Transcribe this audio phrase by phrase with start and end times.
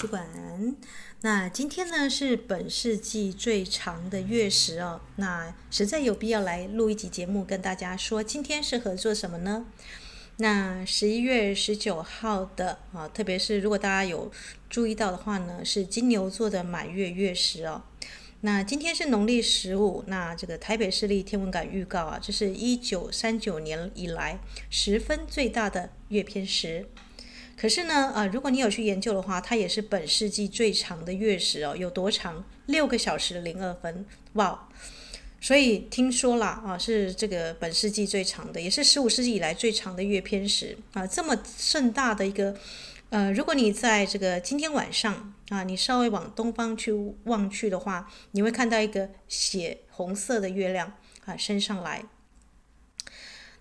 [0.00, 0.26] 书馆。
[1.20, 9.66] 那今天呢是本世纪最长的月食哦，那实在有必要来录一集节目跟大家说，今天适合做什么呢？
[10.38, 14.32] 那十一月十九号的啊，特别是如果大家有
[14.70, 17.82] 注意到的话呢，是金牛座的满月月食哦。
[18.40, 26.86] 那今天是农历十五，那这个台北市立天文馆预告啊，这是一九三九年以来十分最大的月偏食。
[27.60, 32.42] 可是呢，呃，如果你有去研究的话，它也是本世纪最长的月食哦，有多长？
[32.64, 34.66] 六个小时零二分，哇！
[35.42, 42.56] 所以听说啦，啊，是这个本世纪最长的，也是十五世纪以来最长的月偏食啊，这么盛大的一个。
[43.10, 50.90] 呃，如果你在这个今天晚上啊，你稍微往东方去望去的话，你会看到一个血红色的月亮
[51.26, 52.04] 啊升上来。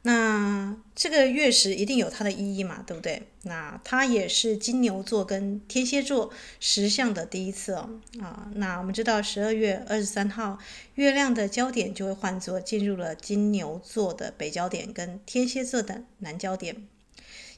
[0.02, 3.22] 那这个月食一定有它的意义嘛，对不对？
[3.44, 7.90] 那它也是金牛座跟天蝎座食相的第一次哦。
[8.22, 10.58] 啊，那我们知道十二月二十三号，
[10.96, 16.88] 月亮的焦点就会换作进入了金牛座的北焦点跟天蝎座的南焦点。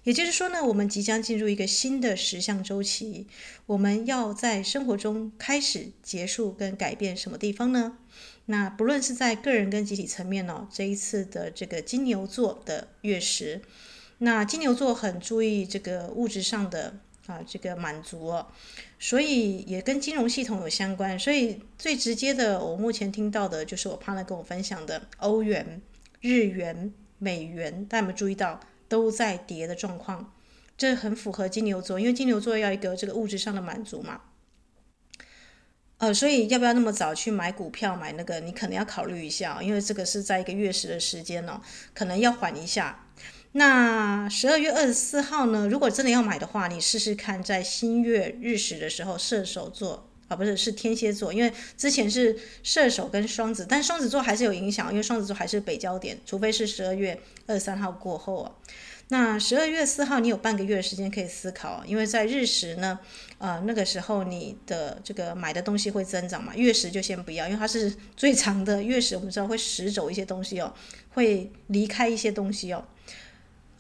[0.04, 3.28] 也就是说呢，我们即将进入一个新的实相周期。
[3.68, 7.98] 我们要在生活中开始、结束跟改变什么地方呢？
[8.48, 13.62] 那不论是在个人跟集体层面哦，这一次的这个金牛座的月食，
[14.18, 16.96] 那金牛座很注意这个物质上的
[17.28, 18.48] 啊这个满足哦，
[19.00, 21.18] 所以也跟金融系统有相关。
[21.20, 25.80] 所以最直接的，我目前听到的就是我 partner 跟我分享的欧元、
[26.22, 28.60] 日元、美元，大家有没有注意到？
[28.92, 30.34] 都在跌的状况，
[30.78, 34.20] 这很符合金牛座，因为金牛座要一个这个物质上的满足嘛。
[36.00, 38.42] 呃，所以要不要那么早去买股票买那个？
[38.42, 41.62] 你可能要考虑一下，因为这个是在一个月食的时间哦，
[41.94, 43.06] 可能要缓一下。
[43.54, 45.70] 那十二月二十四号呢？
[45.70, 52.34] 如果真的要买的话，你试试看在新月日食的时候，射手座啊，不是是天蝎座，因为之前是
[52.64, 58.52] 射手跟双子，但双子座还是有影响，因为双子座还是北焦点，除非是十二月二三号过后啊。
[59.10, 62.98] 那十二月四号，你有半个月的时间可以思考，因为在日食呢，
[63.40, 66.56] 呃，那个时候你的这个买的东西会增长嘛。
[66.56, 70.74] 月食就先不要，因为它是最长的月食，我们知道会蚀走一些东西哦，
[71.10, 72.82] 会离开一些东西哦。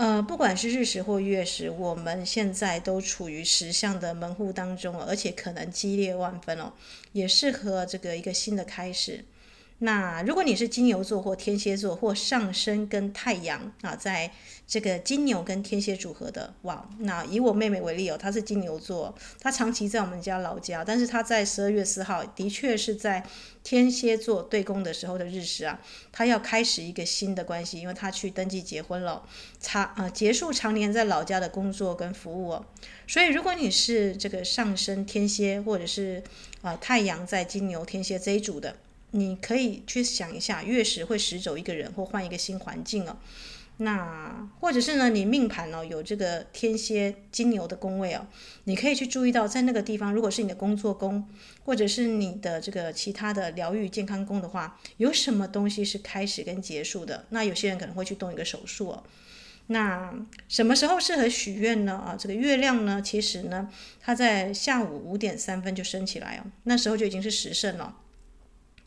[0.01, 6.73] 呃，不管是日食或月食，我们现在都处于十相的门户当中，而且可能激烈万分哦，
[7.12, 9.23] 也适合这个一个新的开始。
[9.84, 14.31] 那如果你是金牛座或天蝎座或上升跟太阳啊，在
[14.68, 23.25] 这个金牛跟天蝎组合的，哇，那以我妹妹为例哦，她是金牛座，她长期在我们家老家，但是她在十二月四号的确是在
[23.64, 25.80] 天蝎座对宫的时候的日食啊，
[26.12, 29.24] 她要开始一个新的关系，因为她去登记结婚了，
[29.59, 32.66] 长呃结束常年在老家的工作跟服务哦，
[33.08, 36.22] 所以如果你是这个上升天蝎或者是
[36.62, 38.75] 啊太阳在金牛天蝎这一组的。
[39.12, 43.18] 你可以去想一下，月食会驶走一个人或换一个新环境哦。
[43.78, 48.28] 那或者是呢，你命盘哦有这个天蝎金牛的宫位哦，
[48.66, 51.28] 你可以去注意到在那个地方，如果是你的工作宫，
[51.64, 57.26] 或者是你的这个其他的疗愈健康宫的话，有什么东西是开始跟结束的？
[57.30, 59.04] 那有些人可能会去动一个手术哦。
[59.68, 60.14] 那
[60.48, 61.94] 什么时候适合许愿呢？
[61.94, 63.68] 啊，这个月亮呢，其实呢，
[64.00, 67.96] 它在下午五点三分就升起来哦，那时候就已经是时辰了。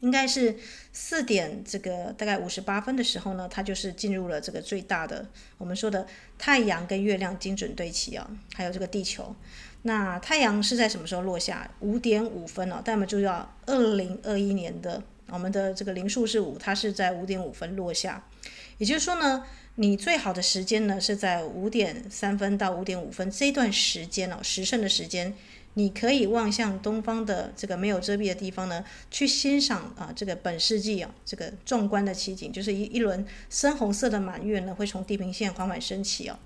[0.05, 0.55] 应该是
[0.93, 5.27] 四点这个大概五十八分的时候呢，它就是进入了这个最大的
[5.57, 6.07] 我们说的
[6.39, 9.35] 太阳跟月亮精准对齐啊，还有这个地球。
[9.83, 11.71] 那太阳是在什么时候落下？
[11.81, 18.23] 五点五分哦，但我们注意到二零二一年的我们的这个零数是五，它是在五点五分落下。
[18.77, 19.47] 也就是说呢，
[19.77, 25.35] 你最好的时间呢是在五点三分到五点五分这段时间哦，时辰的时间。
[25.75, 36.39] 你可以望向东方的这个没有遮蔽的地方呢，去欣赏啊这个本世纪啊这个壮观的奇景，就是一一轮深红色的满月呢会从地平线缓缓升起哦。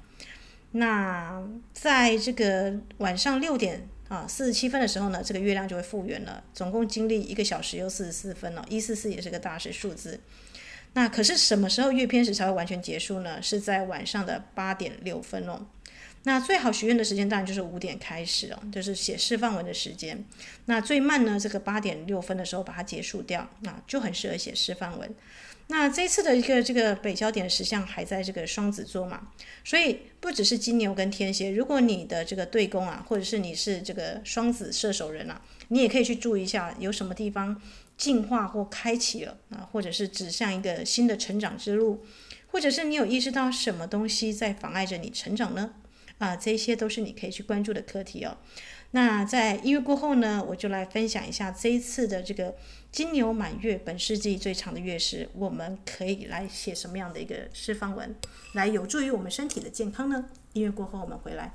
[0.73, 1.43] 那
[1.73, 10.21] 在这个晚上六点啊四十七分的时候呢，这个月亮就会复圆了，总共经历一个小时又四十四分了，一四四也是个大写数字。
[10.95, 13.43] 那可是什么时候月偏食才会完全结束呢？
[13.43, 15.67] 是在晚上的八点六分哦。
[16.25, 20.25] 那最好许愿的时间当然就是五点开始哦，就是写释放文的时间。
[20.67, 25.15] 那最慢呢，这个八点六分的时候把它结束掉，那就很适合写释放文。
[25.71, 29.29] 那这次的一个这个北焦点实相还在这个双子座嘛，
[29.65, 37.61] 所以不只是金牛跟天蝎，如果你的这个对宫啊，或者是你是这个双子射手人啊，你也可以去注意一下有什么地方
[37.99, 42.03] 进化或开启了啊，或者是指向一个新的成长之路，
[42.47, 45.75] 或者是你有意识到什么东西在妨碍着你成长呢？
[46.19, 48.37] 啊，这些都是你可以去关注的课题哦。
[48.91, 52.57] 那在音乐过后呢，我就来分享一下这一次的这个
[52.91, 58.15] 金牛满月本世纪最长的月食，我们可以来写什么样的一个释放文，
[58.55, 60.31] 来有助于我们身体的健康呢？
[60.55, 61.53] 音乐过后我们回来。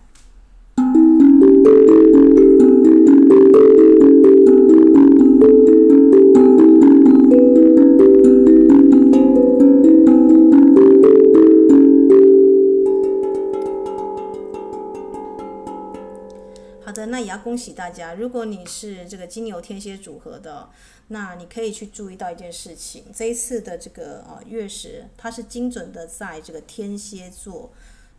[17.38, 20.69] 恭喜大家，如果你是这个金牛天蝎组合的，
[21.07, 27.71] 那你可以去注意到一件事情，这一次的这个啊月食，它是精准的在这个天蝎座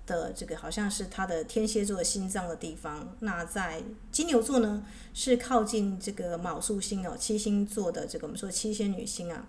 [0.06, 3.16] 的这个好像是它的天蝎座心脏的地方。
[3.20, 3.82] 那在
[4.12, 9.46] 金牛座呢，是靠近这个卯宿星哦，七星座的这个我们说七仙女星啊，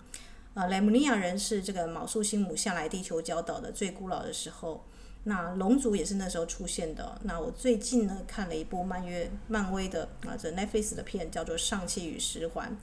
[0.53, 4.85] 啊雷姆尼亚人是这个卯宿星母下来地球教导的最古老的时候。
[5.27, 7.19] 那龙族也是那时候出现的。
[7.23, 12.77] 那我最近呢看了一部漫月漫威的啊，这 Netflix 的片叫做《上气与十环》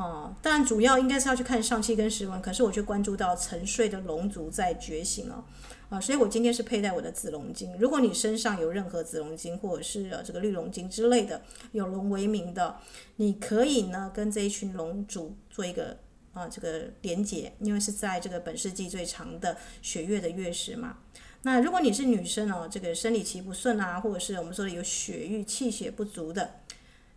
[0.00, 5.44] 哦，当然主要应该是要去看上气跟十环，可是我却关注到沉睡的龙族在觉醒哦
[5.88, 7.76] 啊，所以我今天是佩戴我的紫龙晶。
[7.76, 11.42] 如果你身上有任何紫龙晶或者是这个绿龙晶之类的
[11.72, 12.76] 有龙为名的，
[13.16, 15.98] 你可以呢跟这一群龙族做一个
[16.32, 20.98] 啊这个连结，因为是在这个本世纪最长的血月的月食嘛。
[21.42, 26.60] 那如果你是女生哦，这个生理期不顺啊，或者是我们说的有血瘀、气血不足的，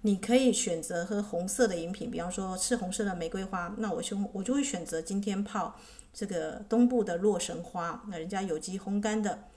[0.01, 3.75] 你可以选择喝红色的饮品，比方说赤红色的玫瑰花。
[3.77, 5.77] 那我就我就会选择今天泡
[6.13, 9.49] 这个东部的洛神花，那人家有机烘干的。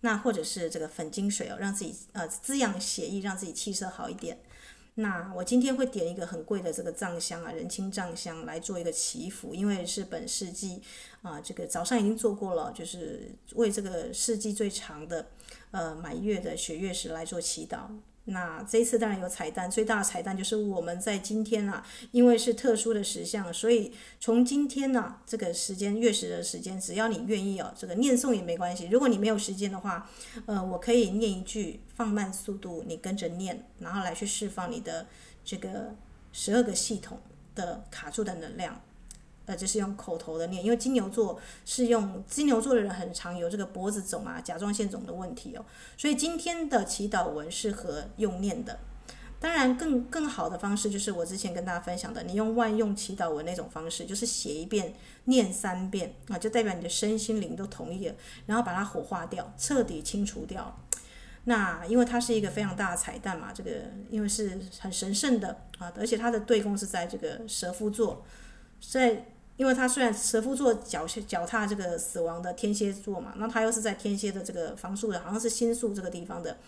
[0.00, 4.38] 那或者是这个粉晶水哦，让自己呃滋养血液，让自己气色好一点。
[4.96, 10.80] 那我今天会点一个很贵的这个藏香啊，人青藏香来做一个祈福，因为是本世纪
[11.22, 15.26] 啊，这个早上已经做过了，就是为这个世纪最长的
[15.72, 17.88] 呃满月的血月食来做祈祷。
[18.26, 28.88] 那这一次当然有彩蛋，最大的彩蛋就是我们在今天啊，因为是特殊的时相，所以从今天呢、这个时间月食的时间，只要你愿意哦，这个念诵也没关系。
[28.90, 30.10] 如果你没有时间的话，
[30.46, 35.06] 呃，我可以念一句，放慢速度，你跟着念，然后来去释放你的
[35.44, 35.94] 这个
[36.32, 37.20] 十二个系统
[37.54, 38.80] 的卡住的能量。
[39.46, 45.64] 呃，就是用口头的念，因为金牛座是用金牛座的人很常有这个脖子肿啊、甲状腺肿的问题哦，
[45.96, 48.78] 所以今天的祈祷文适合用念的。
[49.40, 54.94] 当然更，更更好的方式就是我之前跟大家分享的，你用万用祈祷文那种方式，就是写一遍、
[55.24, 58.14] 念三遍啊，就代表你的身心灵都同意了，
[58.46, 60.80] 然后把它火化掉，彻底清除掉。
[61.44, 63.70] 那因为它是一个非常大的彩蛋嘛，这个
[64.08, 68.24] 因为是很神圣的啊，而且它的对宫是在这个蛇夫座，
[68.80, 69.26] 在。
[69.56, 76.58] 因为他虽然蛇夫座脚脚踏这个死亡的天蝎座嘛，那他又是在天蝎的这个房宿的，好像是心宿这个地方的，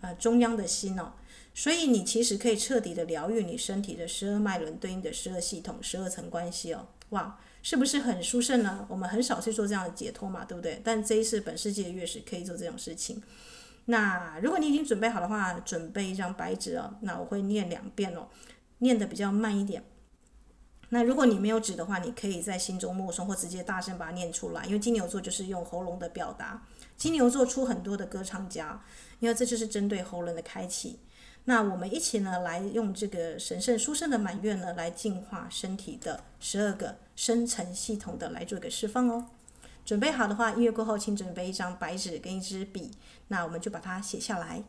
[0.00, 1.12] 呃中央的心哦，
[1.54, 8.86] 所以你其实可以彻底的疗愈你身体的十二脉轮对应的十二系统、十二层关系哦，哇，是不是很殊胜呢？
[8.88, 10.80] 我们很少去做这样的解脱嘛，对不对？
[10.84, 13.20] 但这一次本世纪的月食可以做这种事情。
[13.86, 18.28] 那如果你已经准备好的话，准备一张白纸哦，那我会念两遍哦，
[18.78, 19.82] 念得比较慢一点。
[20.90, 26.62] 那如果你没有纸的话，你可以在心中默诵或直接大声把它念出来，因为金牛座就是用喉咙的表达。
[26.96, 28.82] 金牛座出很多的歌唱家，
[29.18, 31.00] 因为这就是针对喉咙的开启。
[31.44, 39.26] 那我们一起呢，来用这个神圣殊胜的满月呢，来净化身体的十二个深层系统的来做一个释放哦。
[39.84, 42.90] 准备好的话，音乐过后请准备一张白纸跟一支笔，
[43.28, 44.64] 那我们就把它写下来。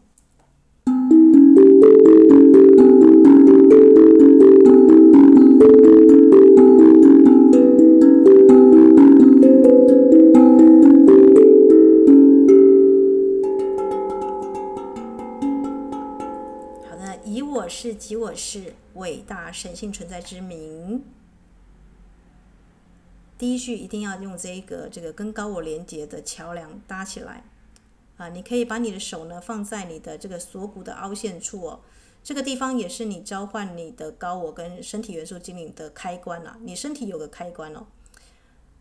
[17.87, 21.05] 是即我是伟大神性存在之名。
[23.37, 27.45] 第一句一定要用这一个这个跟高我连接的桥梁搭起来
[28.17, 28.27] 啊！
[28.27, 31.79] 你可以把你的手呢放在你的这个锁骨的凹陷处哦，
[32.21, 36.57] 这个地方也是你召唤你的高我跟身体元素精灵的开关啊！
[36.63, 37.85] 你身体有个开关哦。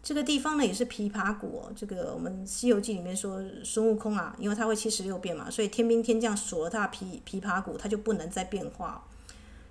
[0.06, 9.04] 这个地方呢也是琵琶骨，这个我们《西游记》里面说孙悟空啊，因为他会七十六变嘛，所以天兵天将锁了他琵琵琶骨，他就不能再变化。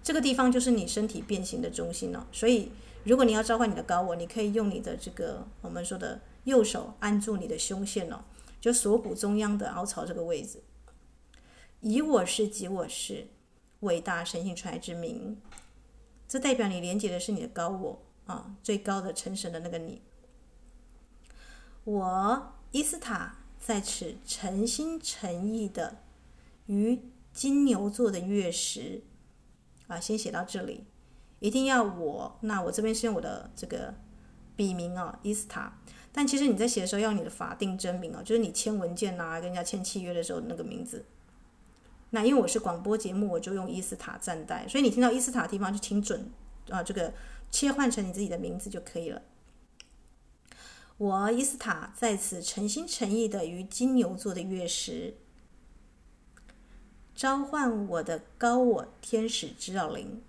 [0.03, 2.27] 这个地方就是你身体变形的中心了。
[2.33, 2.69] 所以
[3.05, 8.19] 如果你要召唤你的高我，你可以用你的这个我们说的右手按住你的胸腺哦，
[8.59, 10.59] 就锁骨中央的凹槽这个位置。
[11.79, 13.27] 以我是即我是，
[13.79, 15.37] 伟大神性存在之名，
[16.27, 20.01] 这代表你连接的是你的高我啊，最高的成神的那个你。
[21.85, 25.99] 我伊斯塔在此诚心诚意的
[26.65, 26.99] 于
[27.31, 29.03] 金牛座的月食，
[29.87, 30.83] 啊，先写到这里，
[31.39, 33.93] 一定要我，那我这边是用我的这个
[34.55, 35.77] 笔名哦，伊斯塔。
[36.11, 41.05] 但其实你在写的时候要你的法定真名哦，就是你签文件啊，跟人家签契约的时候那个名字。
[42.09, 46.31] 那因为我是广播节目，我就用伊斯塔暂代，所以你听到伊斯塔的地方就听准
[46.69, 47.13] 啊，这个
[47.51, 49.21] 切换成你自己的名字就可以了。
[50.97, 55.15] 我伊斯塔在此诚心诚意的于金牛座的月食，
[57.13, 60.21] 召唤我的高我天使指导灵。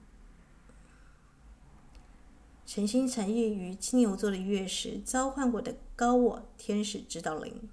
[2.67, 7.69] 诚心诚意于金牛座的月食，召唤我的高我天使指导灵。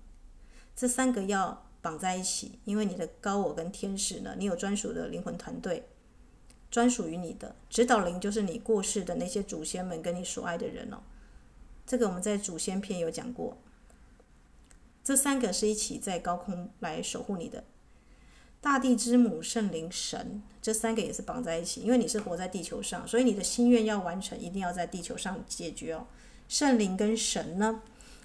[0.75, 5.87] 这三个要绑在一起，因为你的高我跟天使呢，你有专属的灵魂团队，
[6.69, 11.01] 专属于你的指导灵就是你过世的那些祖先们跟你所爱的人哦。
[11.85, 13.57] 这个我们在祖先篇有讲过。
[15.03, 17.63] 这三个是一起在高空来守护你的，
[18.61, 26.07] 大地之母、圣灵、神，这三个也是绑在一起，因为你是活在地球上，所以你的心愿要完成，一定要在地球上解决哦。
[26.47, 27.81] 圣灵跟神呢？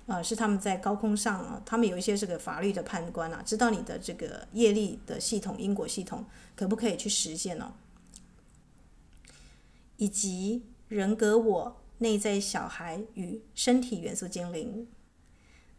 [0.07, 6.25] 啊、是他们在高空上啊，他们有一些这个法律的判官啊，知道你的这个业力的系统、因果系统
[6.57, 7.73] 可不可以去实现哦，
[9.99, 14.88] 以及人格我、内在小孩与身体元素精灵。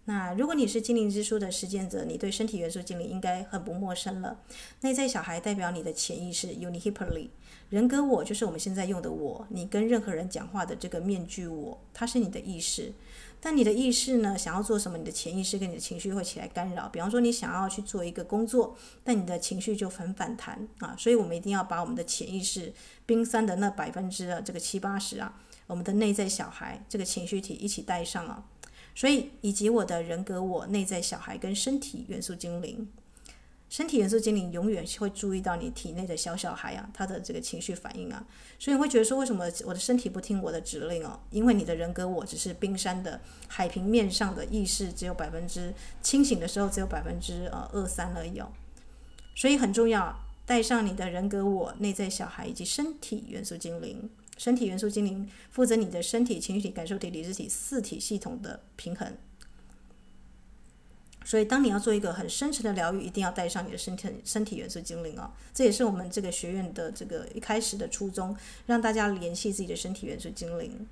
[0.05, 4.39] 那如果你是精灵之书的实践者，你对身体元素精灵应该很不陌生了。
[4.81, 7.29] 内在小孩代表你的潜意识，Unihyperly。
[7.69, 12.91] 人格我就是我们现在用的我，你跟任何人讲话的这个面具我，它是你的意识。
[13.39, 16.89] 但你的意识呢，想要做什么，你的潜意识跟你的情绪会起来干扰。
[16.89, 20.95] 比方说，你想要去做一个工作，但你的情绪就很反弹啊。
[20.97, 22.73] 所以我们一定要把我们的潜意识
[23.05, 28.43] 冰山的那百分之，这个七八十啊，我们的内在小孩这个情绪体一起带上啊。
[28.95, 32.89] 所以，以及我的人格我、内在小孩跟身体元素精灵，
[33.69, 38.25] 身体元素精灵永远会注意到你体内的小小孩啊，他的这个情绪反应啊。
[38.57, 41.17] 所以你会觉得说，为什么我的身体不听我的指令哦？
[41.29, 48.51] 因为你的人格我只是冰山的海平面上的意识，只有百分之清醒的时候只有百分之呃二三而已哦。
[49.33, 50.13] 所以很重要，
[50.45, 54.09] 带上你的人格我、内在小孩以及身体元素精灵。
[54.39, 59.13] 身体元素精灵负责你的身体、情绪体、感受体、理智体四体系统的平衡。
[61.25, 65.29] 所以，当你要做一个很深层的疗愈，一定要带上你的身体、身体元素精灵哦。
[65.53, 70.87] 这也是我们这个学院的这个一开始的初衷，让大家联系自己的身体元素精灵。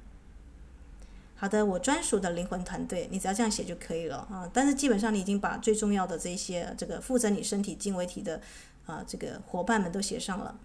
[1.37, 4.47] 好的，我专属的灵魂团队，你只要这样写就可以了啊。
[4.53, 8.41] 但是基本上你已经把最重要的这些这个负责你身体经纬体的
[8.85, 10.59] 啊这个伙伴们都写上了。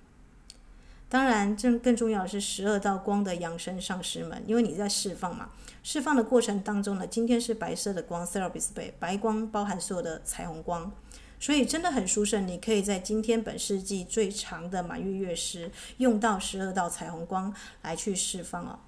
[1.12, 5.50] 当然，更更重要的是十二道光的养生上师们，因为你在释放嘛。
[5.82, 10.90] 释放的过程当中呢，今天是白色的光，Serapis 白白光包含所有的彩虹光，
[11.38, 12.48] 所以真的很殊胜。
[12.48, 18.78] 你可以在今天本世纪最长的满月月时，用到十二道彩虹光来去释放哦。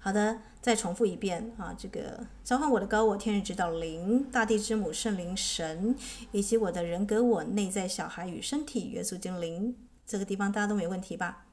[0.00, 5.94] 好的，再重复一遍啊，这个召唤我的高我、天日指导灵、大地之母、圣灵神，
[6.32, 9.76] 以及我的人格我、内在小孩与身体元素精灵。
[10.06, 11.46] 这个地方大家都没问题吧？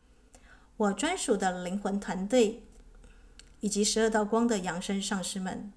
[0.78, 2.64] 我专属的灵魂团队
[3.60, 5.72] 以及十二道光的扬升上师们，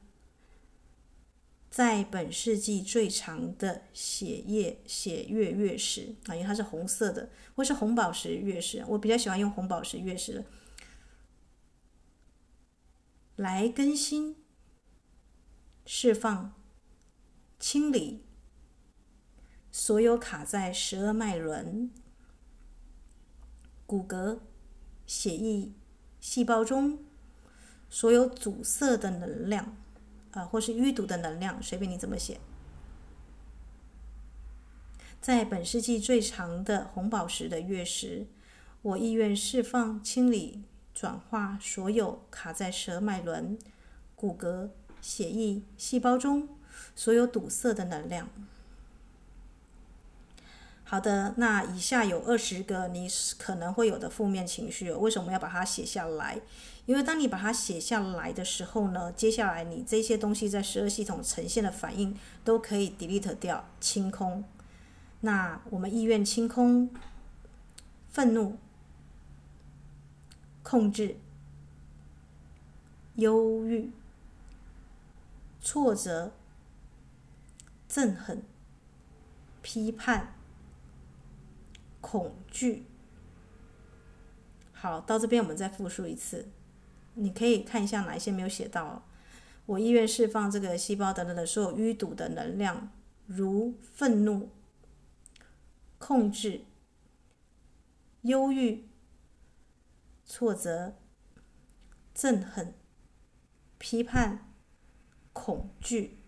[1.70, 10.44] 在本世纪最长的血夜血月月食啊，因为它是红色的，或是红宝石月食，我比较喜欢用红宝石月食
[13.36, 14.36] 来更新、
[15.84, 16.54] 释放、
[17.58, 18.24] 清理
[19.70, 21.90] 所有卡在十二脉轮。
[23.94, 24.38] 骨骼、
[25.06, 25.70] 血液、
[26.18, 26.98] 细胞中
[27.88, 29.76] 所有阻塞的能量，
[30.32, 32.40] 啊、或是淤堵的能量，随便你怎么写。
[35.20, 38.26] 在本世纪最长的红宝石的月食，
[38.82, 43.56] 我意愿释放、清理、转化所有卡在舌脉轮、
[44.16, 44.70] 骨骼、
[45.00, 46.48] 血液、细胞中
[46.96, 48.28] 所有堵塞的能量。
[50.86, 56.40] 好的，那以下有二十个你可能会有的负面情绪，为什么要把它写下来？
[56.84, 64.44] 因为当你把它写下来的时候呢，接下来你这些东西在十二系统呈现的反应都可以 delete 掉、清空。
[65.22, 66.90] 那我们意愿清空
[68.10, 68.58] 愤怒、
[70.62, 71.16] 控制、
[73.14, 73.90] 忧郁、
[75.62, 76.34] 挫折、
[77.90, 78.42] 憎恨、
[79.62, 80.33] 批判。
[82.04, 82.84] 恐惧。
[84.74, 86.50] 好，到这边我们再复述一次，
[87.14, 89.06] 你可以看一下哪一些没有写到。
[89.64, 92.90] 我意愿释放这个细胞等等的所有淤堵的能量，
[93.26, 94.50] 如愤怒、
[95.96, 96.60] 控制、
[98.20, 98.86] 忧郁、
[100.26, 100.96] 挫折、
[102.14, 102.74] 憎恨、
[103.78, 104.52] 批判、
[105.32, 106.18] 恐惧。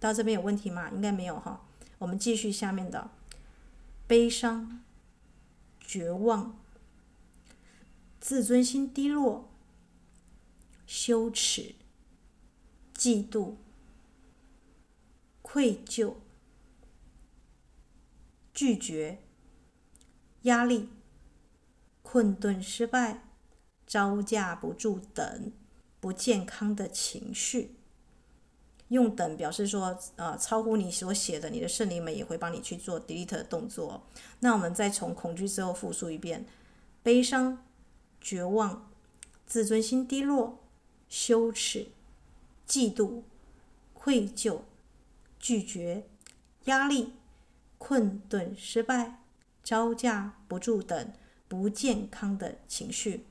[0.00, 0.90] 到这边有问题吗？
[0.90, 1.64] 应该没有哈。
[1.98, 3.12] 我们继续下面的
[4.08, 4.82] 悲伤、
[5.86, 6.58] 绝望、
[8.20, 9.48] 自尊心低落、
[10.84, 11.76] 羞耻、
[12.92, 13.54] 嫉妒、
[15.42, 16.14] 愧疚、
[18.52, 19.22] 拒绝、
[20.42, 20.88] 压力、
[22.02, 23.22] 困顿、失败、
[23.86, 25.52] 招架不住等
[26.00, 27.75] 不健康的情绪。
[28.88, 34.02] 用等表示说，呃，超乎你所写的，你的圣灵们也会帮你去做 delete 的动作。
[34.40, 36.46] 那我们再从恐惧之后复述一遍：
[37.02, 37.64] 悲伤、
[38.20, 38.90] 绝望、
[39.46, 40.58] 自尊心低落、
[41.08, 41.88] 羞耻、
[42.68, 43.22] 嫉妒、
[43.92, 44.60] 愧疚、
[45.38, 46.04] 拒绝、
[46.64, 47.14] 压力、
[47.78, 49.20] 困顿、失败、
[49.64, 51.12] 招架不住等
[51.48, 53.24] 不健康的情绪。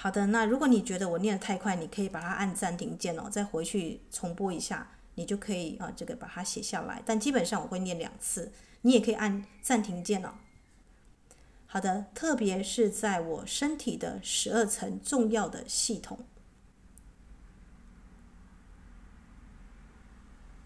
[0.00, 7.02] 好的，那如果你觉得我念得太快，你可以把它按暂停键哦，再回去重播一下，你就可以啊，这个把它写下来。
[7.04, 8.52] 但基本上我会念两次，
[8.82, 10.34] 你也可以按暂停键哦。
[11.66, 16.20] 好的，特别是在我身体的十二层重要的系统，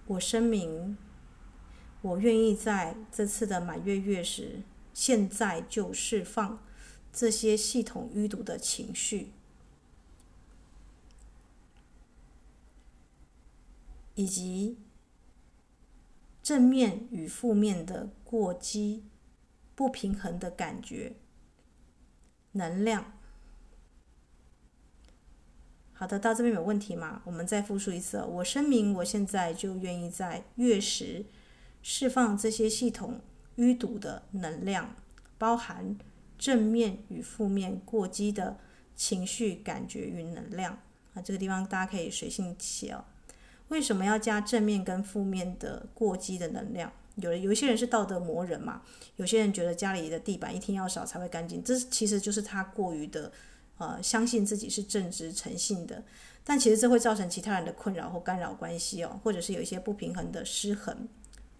[0.09, 0.99] 我声明，
[2.03, 4.61] 我愿意在这次的满月月食，
[4.93, 6.63] 现在就释放。
[7.13, 9.33] 这些系统淤堵的情绪，
[14.15, 14.79] 以及
[16.43, 19.05] 正面与负面的过激、
[19.75, 21.17] 不平衡的感觉、
[22.53, 23.13] 能量。
[25.93, 27.21] 好的，到这边有问题吗？
[27.27, 28.25] 我们再复述一次。
[28.25, 31.27] 我声明，我现在就愿意在月食
[31.83, 33.21] 释放这些系统
[33.57, 34.97] 淤堵的能量，
[35.37, 35.99] 包含。
[36.43, 38.59] 正面与负面过激的
[38.97, 40.77] 情绪、感觉与能量
[41.15, 43.05] 啊，这个地方大家可以随性写哦。
[43.69, 46.93] 为什么要加正面跟负面的过激的能量？
[47.15, 48.83] 有的有一些人是道德魔人嘛，
[49.15, 53.31] 有些人觉得家里的地板一天要扫才会干净，这其实就是他过于的
[53.79, 56.03] 呃相信自己是正直诚信的，
[56.43, 61.09] 但其实这会造成其他人的困扰或干扰关系哦，或者是有一些不平衡的失衡。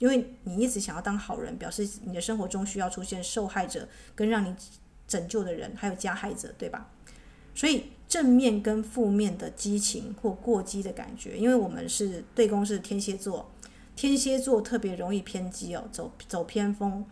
[0.03, 3.87] 因为你一直想要当好人，表示你的生活中需要出现受害者
[4.17, 4.53] 跟让你
[5.07, 6.91] 拯救的人，还有加害者，对吧？
[7.55, 13.49] 所以正面跟负面的激情或过激的感觉，因为我们是对宫是天蝎座，
[13.95, 17.07] 天蝎座特别容易偏激哦，走走偏锋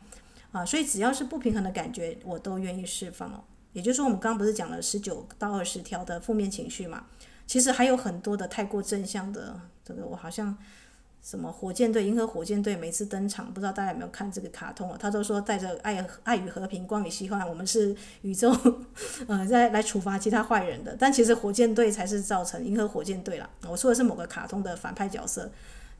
[0.50, 3.44] 啊，所以只要是不平衡的感觉，我都愿意释放哦。
[3.72, 7.06] 也就是说，我们刚刚不是讲了十九到二十条的负面情绪嘛？
[7.46, 10.58] 其实还有很多的太过正向的，这个我好像。
[11.22, 12.06] 什么火箭队？
[12.06, 14.96] 银河火箭队每次登场，不知道大家有没有看这个卡通啊？
[14.98, 18.50] 他都说带着爱、爱与和平、光与希望，我们是宇宙，
[19.28, 20.96] 呃，在来处罚其他坏人的。
[20.98, 23.48] 但其实火箭队才是造成银河火箭队啦。
[23.68, 25.50] 我说的是某个卡通的反派角色，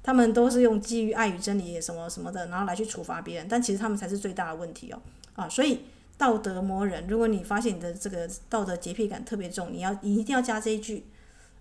[0.03, 3.47] 他们都是用基于爱与真理什么什么的，然后来去处罚别人。
[3.47, 5.03] 但其实他们才是最大的问题哦。
[5.35, 5.81] 啊，所以
[6.17, 11.05] 道德魔人，如果你发现你的这个道德洁癖感特别重，你要你一定要加这一句，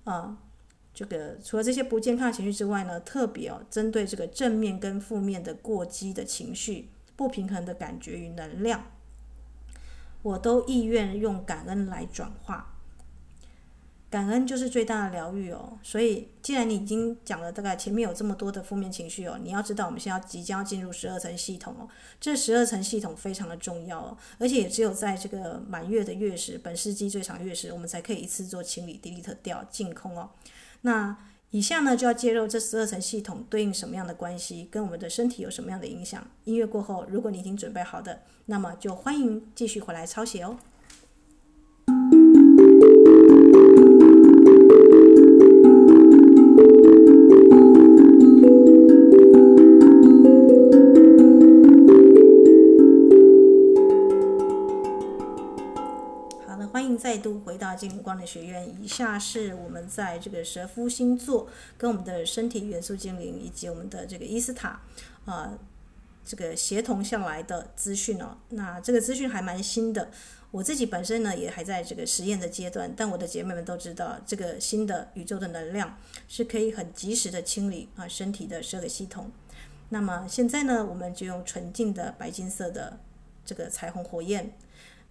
[0.06, 0.38] 啊。
[1.00, 8.84] 这个除了这些不健康的情绪之外呢，特别哦，针对这个正面跟负面的过激的情绪、不平衡的感觉与能量，
[10.22, 12.76] 我都意愿用感恩来转化。
[14.10, 15.80] 感恩就是最大的疗愈哦。
[15.82, 21.88] 所以，既然你已经讲了大概前面有这么多的负面情绪哦，你要知道我们现在即将要进入十二层系统哦。
[22.20, 30.30] 这十二层系统非常的重要哦，而且也只有在这个满月的月食，本世纪最长月食，我们才可以一次做清理、delete 掉、净空哦。
[30.82, 31.18] 那
[31.52, 36.26] 以下呢，就要介入这十二层系统对应什么样的关系，跟我们的身体有什么样的影响。
[36.44, 40.58] 音乐过后，如果你已经准备好的，那么就欢迎继续回来抄写哦。
[57.70, 64.82] 度回到净土光的学院，以下是我们在这个蛇夫星座跟我们的身体元素精灵以及我们的这个伊斯塔
[65.26, 65.58] 啊、
[66.26, 68.38] 这个协同下来的资讯哦。
[68.50, 70.10] 那这个资讯还蛮新的，
[70.52, 79.32] 我自己本身呢也还在这个实验的阶段，但我的姐妹们都知道，这个新的宇宙的能量是可以很及时的清理啊身体的十二个系统。
[79.90, 83.00] 那么现在呢，我们就用纯净的白金色的
[83.46, 84.54] 这个彩虹火焰。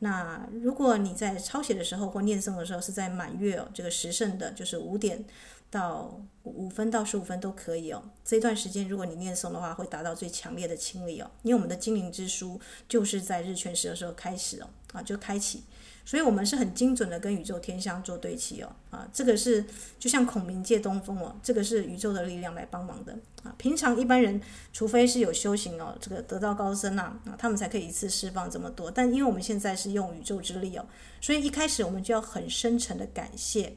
[0.01, 5.25] 那如果你在抄写的时候或念诵的时候是在满月哦，这个时辰的，就是五点
[5.71, 8.03] 到五分到十五分都可以哦。
[8.25, 11.31] 这段时间如果你念诵的话，会达到最强烈的清理哦。
[11.43, 15.65] 因为我们的精灵之书就是在日全食的时候开始哦，啊，就开启。
[16.09, 19.63] 所以，我们是很精准的跟宇宙天象做对齐哦，啊，这个是
[19.99, 23.55] 就像孔明借东风哦，这个是宇宙的力量来帮忙的啊。
[23.59, 24.41] 平常一般人，
[24.73, 28.91] 除非是有修行哦，这个得道高僧呐，啊，他们才可以一次释放这么多。
[28.91, 30.87] 但因为我们现在是用宇宙之力哦，
[31.21, 33.77] 所以一开始我们就要很深沉的感谢。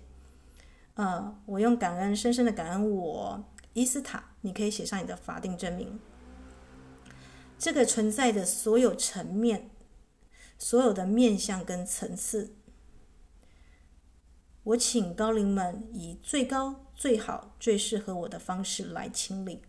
[0.94, 6.00] 呃，我用感恩，深深的感恩我伊斯塔，你可以写上你的法定真名。
[7.60, 9.71] 这个存在的所有层面。
[10.62, 12.54] 所有的面向跟层次，
[14.62, 19.64] 我请高龄们以最高、最好、最适合我的方式来清理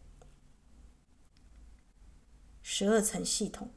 [2.61, 3.71] 十二层系统。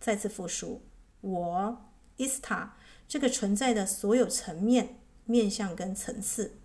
[0.00, 0.80] 再次复述，
[1.20, 1.84] 我
[2.16, 6.56] 伊斯塔这个存在的所有层面、面向跟层次。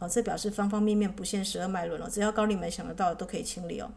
[0.00, 3.92] 哦，这表示方方面面不限十二脉轮了，只要高龄们想得到的都可以清理哦。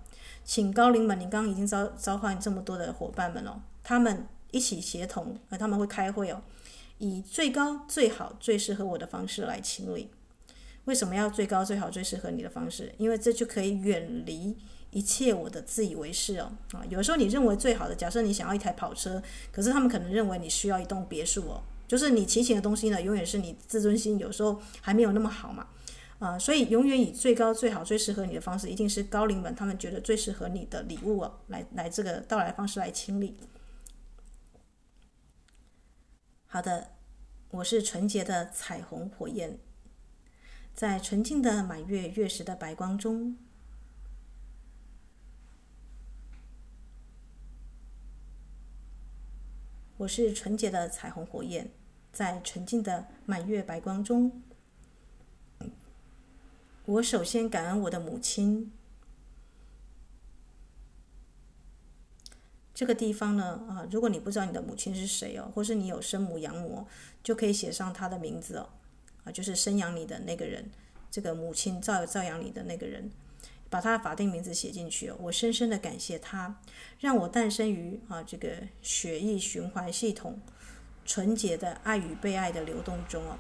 [0.46, 3.60] 请高龄们，你刚刚已经召召唤这么多的伙伴们哦。
[3.90, 6.40] 他们一起协同，呃，他们会开会哦，
[7.00, 10.12] 以最高、最好、最适合我的方式来清理。
[10.86, 12.94] 为什么要最高、最好、最适合你的方式？
[13.00, 14.56] 因为这就可以远离
[14.92, 16.52] 一切我的自以为是哦。
[16.74, 19.20] 啊，有时候你认为最好的，假设你想要一台跑车，
[19.52, 21.64] 可是他们可能认为你需要一栋别墅哦。
[21.88, 25.66] 就是你祈请的东西呢，永远是你自尊心有时候还没有那么好嘛。
[26.20, 33.36] 啊，所以永远以最高、最好、最适合你的方式，一定是高灵们他们觉得最适合你的礼物哦，来来这个到来方式来清理。
[36.52, 36.96] 好的，
[37.52, 39.60] 我是纯洁的彩虹火焰，
[40.74, 43.38] 在纯净的满月月食的白光中，
[49.98, 51.70] 我是纯洁的彩虹火焰，
[52.12, 54.42] 在纯净的满月白光中，
[56.86, 58.72] 我首先感恩我的母亲。
[62.80, 66.88] 这个地方呢，啊，如果你不知道你的母亲是谁哦，或是你有生母养母，
[67.22, 68.70] 就可以写上她的名字哦，
[69.26, 70.72] 啊，就是生养你的那个人，
[71.12, 73.12] 这个母亲照照养你的那个人，
[73.70, 75.18] 把他的法定名字写进去哦。
[75.20, 76.62] 我深深的感谢他，
[77.02, 78.50] 让我诞生于啊这个
[78.82, 80.40] 血液循环系统
[81.04, 83.38] 纯洁的爱与被爱的流动中哦。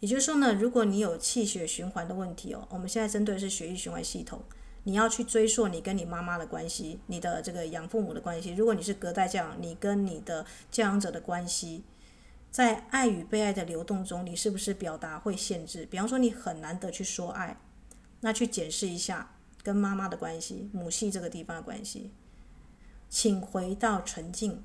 [0.00, 4.42] 也就是说呢，如果你有气血循环的问题哦，我们现在针对的是血液循环系统。
[4.88, 8.54] 你要去追溯你跟你妈妈的关系，你的这个养父母的关系。
[8.54, 11.84] 如果你是隔代教养，你跟你的教养者的关系，
[12.50, 15.84] 在爱与被爱的流动中，你是不是表达会限制？
[15.84, 17.54] 比方说，你很难得去说爱，
[18.20, 22.10] 那去检视一下跟妈妈的关系，母系这个地方的关系，
[23.10, 24.64] 请回到纯净。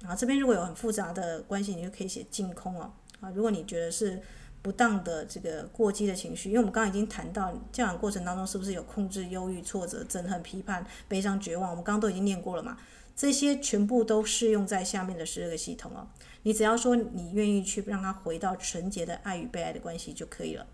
[0.00, 2.90] 然后这边如果有很复杂的关系，你就可以写净空哦。
[3.20, 4.18] 啊，如果你觉得是。
[4.62, 11.70] 不当的这个过激的情绪，因为我们刚刚已经谈到教养过程当中是不是有控制、忧郁、挫折、憎恨、批判、悲伤、绝望？
[11.70, 12.78] 我们刚刚都已经念过了嘛，
[13.16, 16.06] 这些全部都适用在下面的十二个系统哦。
[16.44, 20.66] 你只要说你愿意去让他回到纯洁的爱与被爱的关系就可以了。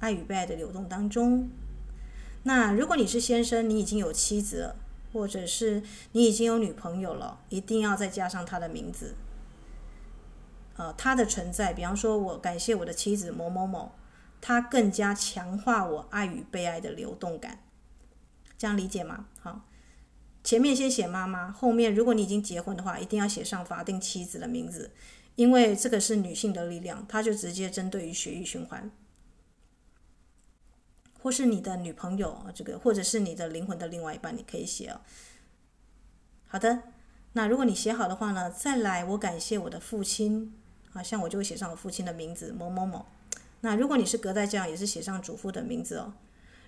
[0.00, 1.48] 爱与被爱的流动当中，
[2.42, 4.76] 那如果你是先生，你已经有妻子了，
[5.12, 9.14] 或者是你已经有女朋友了，一定要再加上他的名字。
[10.76, 13.94] 呃，他的存在，比方说，我感谢我的妻子某某某，
[14.40, 17.62] 他更加强化我爱与被爱的流动感，
[18.56, 19.26] 这样理解吗？
[19.38, 19.68] 好，
[20.42, 24.90] 前面先写妈妈，后面如果你已经结婚的话，一定要写上法定妻子的名字，
[25.34, 28.90] 因为这个是女性的力量，它就直接针对于血液循环，
[31.20, 35.02] 或是你的女朋友，这个或者是你的灵魂的另外一半，你可以写哦。
[36.48, 36.82] 好的，
[37.34, 40.54] 那如果你写好的话呢，再来，我感谢我的父亲。
[40.92, 43.06] 啊，像我就会写上我父亲的名字某某某。
[43.60, 46.14] 那如果你是隔代这样，也是写上祖父的名字哦，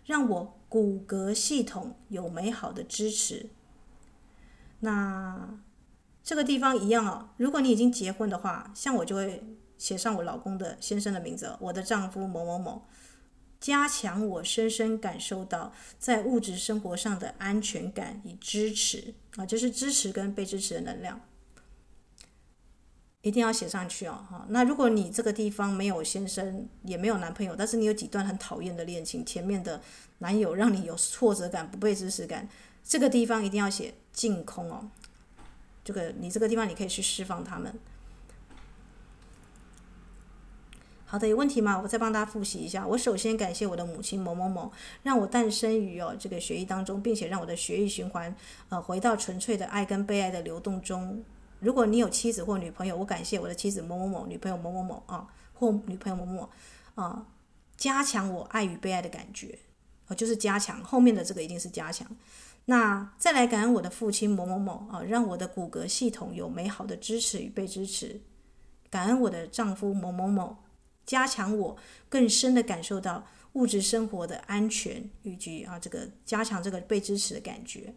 [0.07, 3.47] 让我骨骼系统有美好的支持。
[4.81, 5.59] 那
[6.23, 9.43] 这个地方一样哦，如果你已经结婚的话，像我就会
[9.77, 12.87] 写上我老公的先生的名字，我的丈夫某某某，
[13.61, 21.21] 加强我深深感受到在物质生活上的安全感与支持啊，就是支持跟被支持的能量。
[23.25, 24.45] 一定要写上去哦，哈。
[24.51, 29.81] 那如果你这个地方没有先生，也没有男朋友，但是你有几段很讨厌的恋情，前面的
[30.19, 32.47] 男友让你有挫折感、不被支持感，
[32.85, 34.91] 这个地方一定要写净空哦。
[35.83, 37.75] 这个你这个地方你可以去释放他们。
[41.07, 41.81] 好的，有问题吗？
[41.83, 42.87] 我再帮大家复习一下。
[42.87, 44.71] 我首先感谢我的母亲某某某，
[45.03, 48.37] 让我诞生于哦这个血液当中，并且让我的血液循环
[48.69, 51.25] 呃回到纯粹的爱跟被爱的流动中。
[51.65, 56.51] 如果你有妻子或女朋友，我感谢我的妻子某某某，女朋友某某某啊，或女朋友某某某
[57.03, 57.27] 啊，
[57.77, 59.59] 加强我爱与被爱的感觉，
[60.09, 62.07] 呃，就是加强后面的这个一定是加强。
[62.67, 68.21] 那再来感恩我的父亲某某某啊，让我的骨骼系统有美好的支持与被支持。
[68.91, 70.59] 感恩我的丈夫某某某。
[71.07, 71.77] 加强我
[72.09, 77.95] 更深的感受到物质生活的安全，以及啊这个加强这个被支持的感觉。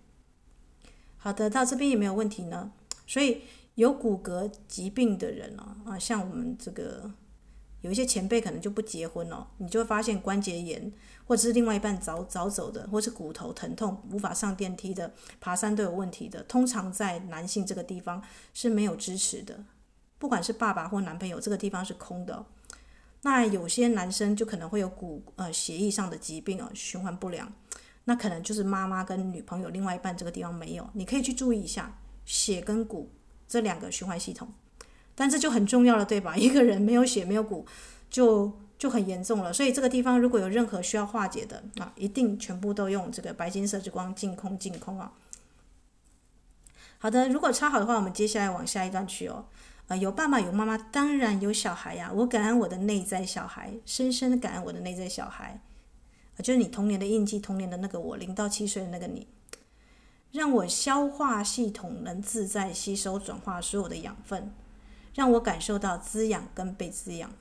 [1.15, 2.69] 好的，到这边有没有问题呢？
[3.07, 3.43] 所以
[3.77, 7.11] 有骨骼疾病的人啊，啊像我们这个
[7.81, 10.91] 有一些前辈可能就不结婚了，你就会发现关节炎，
[11.27, 18.19] 或者是另外一半早早走的，或是骨头疼痛无法上电梯的，爬山都有问题的，通常在男性这个地方
[18.51, 19.63] 是没有支持的，
[20.17, 22.43] 不管是爸爸或男朋友，这个地方是空的。
[23.21, 27.53] 那有些男生就可能会有骨呃血液上的疾病哦，循环不良，
[28.05, 33.11] 那可能就是妈妈跟女朋友另外一半这个地方没有，你可以去注意一下血跟骨
[33.47, 34.47] 这两个循环系统，
[35.15, 36.35] 但这就很重要了，对吧？
[36.37, 37.65] 一个人没有血没有骨
[38.09, 45.13] 就就很严重了，所以这个地方如果有任何需要化解的啊，一定全部都用这个白金色之光净空净空啊。
[46.99, 49.45] 好的，如果超好的话，我们接下来往下一段去哦。
[49.87, 55.61] 啊，有爸爸有妈妈，当然有小孩呀、我感恩我的内在小孩，深深的感恩我的内在小孩，
[56.35, 59.25] 啊，就是你童年的印记，童年的那个我，零到七岁的那个你，
[60.37, 64.53] 让我消化系统能自在吸收转化所有的养分，
[65.15, 67.33] 让我感受到滋养跟被滋养。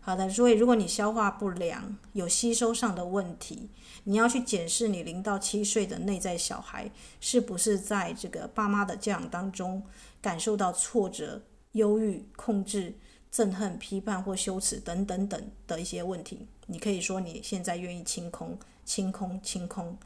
[0.00, 3.68] 好的，所以如果你消化不良，有吸收上的问题，
[4.04, 9.82] 你要去检视你零到七岁的内在小孩是不是在这个爸妈的教养当中
[10.22, 12.94] 感受到挫折、忧郁、控制、
[13.30, 16.48] 憎恨、批判或羞耻等等等的一些问题。
[16.68, 19.98] 你可以说你现在愿意清空、清空、清空，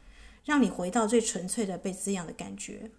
[0.45, 2.91] 让你回到最纯粹的被滋养的感觉。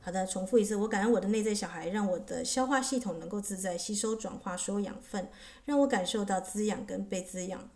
[0.00, 5.28] 好的，重复一次，我感恩我的内在小孩，让我的消化系统能够自在吸收转化所有养分，
[5.64, 7.68] 让我感受到滋养跟被滋养。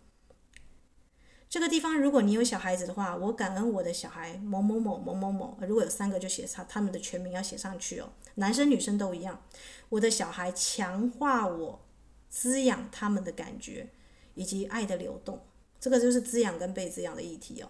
[1.48, 5.58] 这个地方，如果你有小孩子的话，我感恩我的小孩某某某某某某。
[5.62, 9.42] 如果有三个，就写上他们的全名要写上去哦，男生女生都一样。
[9.88, 11.84] 我的小孩强化我
[12.28, 13.88] 滋养他们的感觉
[14.34, 15.44] 以及爱的流动，
[15.80, 17.68] 这个就是滋养跟被滋养的议题哦。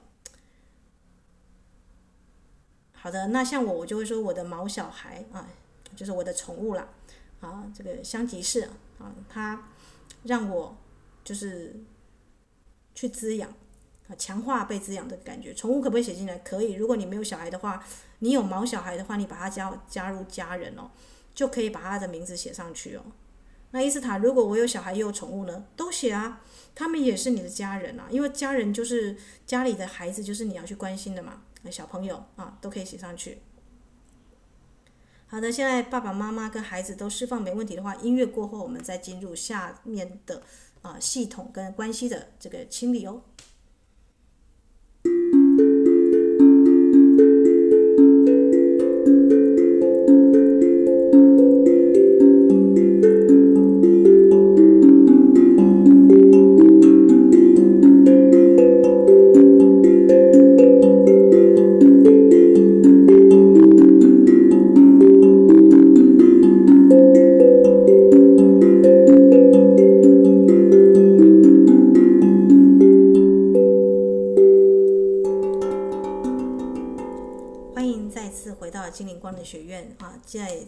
[2.92, 5.48] 好的，那像我，我就会说我的毛小孩啊，
[5.96, 6.88] 就是我的宠物啦，
[7.40, 8.68] 啊，这个香吉士
[8.98, 9.68] 啊，它
[10.24, 10.76] 让我
[11.24, 11.82] 就是
[12.94, 13.48] 去滋养
[14.08, 15.54] 啊，强化被滋养的感觉。
[15.54, 16.36] 宠物可不可以写进来？
[16.40, 16.72] 可以。
[16.72, 17.82] 如果你没有小孩的话，
[18.18, 20.90] 你有毛小孩的话，你把它加加入家人哦，
[21.34, 23.04] 就可以把它的名字写上去哦。
[23.72, 26.42] 那伊斯塔，如果我有小孩又有宠物呢，都写啊，
[26.74, 31.42] 他们也是你的家人啊，因为家人就是家里的孩子，就是你要去关心的嘛。
[31.70, 33.42] 小朋友啊，都可以写上去。
[35.26, 40.42] 好的，现在爸爸妈妈跟孩子都释放没问题的话，音乐过后，我们再进入下面的
[40.82, 43.22] 啊系统跟关系的这个清理哦。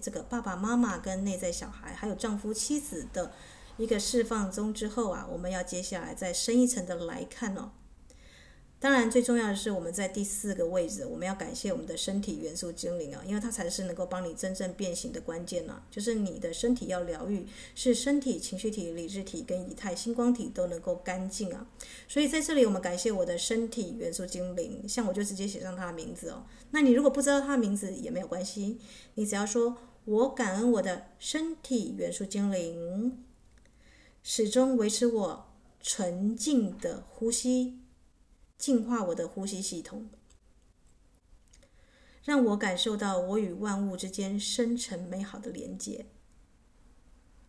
[0.02, 3.32] 这个爸爸妈妈跟内在小孩，还有丈夫妻子的
[3.76, 7.70] 一个释放中之后啊，我们要接下来再深一层的来看哦。
[8.78, 21.64] 当然，最重要的是我们在第四个位置，我们要感谢我们的身体元素精灵啊，因为它才是能够帮你真正变形的关键呢、就是你的身体要疗愈，是身体、情绪体、理智体跟以太星光体都能够干净啊。
[22.08, 26.44] 所以在这里，我们感谢我的身体元素精灵，像我就直接写上他的名字哦。
[26.72, 28.80] 那你如果不知道他的名字也没有关系，
[29.14, 33.24] 你只要说我感恩我的身体元素精灵，
[34.22, 37.78] 始终维持我纯净的呼吸。
[38.58, 40.08] 净化我的呼吸系统，
[42.22, 46.06] 让我感受到我与万物之间深沉美好的连接。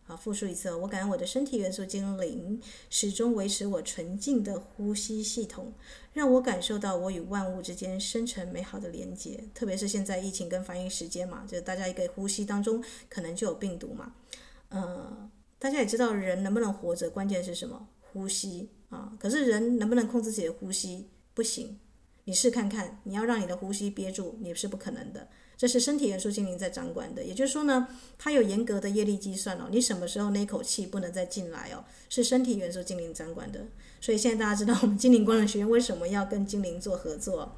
[0.06, 5.72] 好，复述一次，我感恩我的身体元素精灵，始终维持我纯净的呼吸系统，
[6.12, 9.42] 让我感受到我与万物之间深沉美好的连接。
[9.54, 14.14] 特别是现在疫情跟防疫时间嘛，就是大家一个呼吸当中可能就有病毒嘛。
[14.68, 17.88] 呃，大家也知道人能不能活着，关键是什么？
[18.12, 19.10] 呼吸啊。
[19.18, 21.08] 可是人能不能控制自己的呼吸？
[21.32, 21.78] 不行。
[22.24, 25.28] 你试看看，你要让你的呼吸憋住，你是不可能的。
[25.64, 29.68] 这是身体元素精灵在掌管的，也就是说呢，它有严格的业力计算哦。
[29.70, 31.82] 你什么时候那口气不能再进来哦？
[32.10, 33.60] 是身体元素精灵掌管的。
[33.98, 37.56] 所以现在大家知道我们精灵光能学院为什么要跟精灵做合作。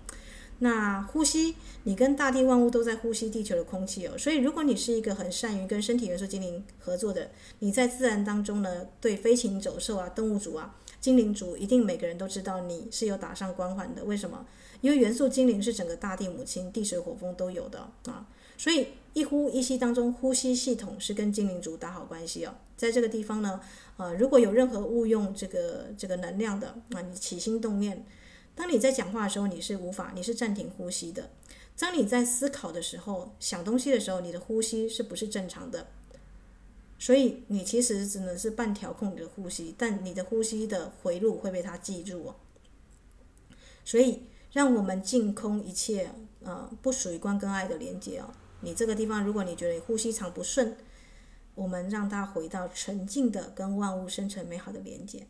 [0.61, 4.17] 那呼吸，你跟大地万物都在呼吸地球的空气哦。
[4.17, 14.03] 所以如果你是一个很善于跟身体元素精灵合作的，你在自然当中呢，对飞禽走兽啊、动物族啊、精灵族，一定每个人都知道你是有打上光环的。
[14.03, 14.45] 为什么？
[14.81, 18.27] 因为元素精灵是整个大地母亲，地水火风都有的啊。
[18.59, 22.53] 所以一呼一吸当中，呼吸系统是跟精灵族打好关系哦。
[22.77, 23.61] 在这个地方呢，
[23.99, 28.05] 呃，如果有任何误用这个这个能量的啊，你起心动念。
[28.57, 31.31] 当你在讲话的时候，你是无法，你是暂停呼吸的。
[31.79, 35.87] 当你在思考的时候，想东西的时候，你的呼吸是不是正常的？
[36.99, 42.37] 所以你其实只能是半调控你的呼吸，但你的呼吸的回路会被它记住哦。
[43.85, 46.11] 所以，让我们净空一切，
[46.43, 48.33] 呃，不属于光跟爱的连接哦。
[48.63, 50.77] 你这个地方，如果你觉得你呼吸长不顺，
[51.55, 55.27] 我们让它回到纯净的跟万物生成美好的连接。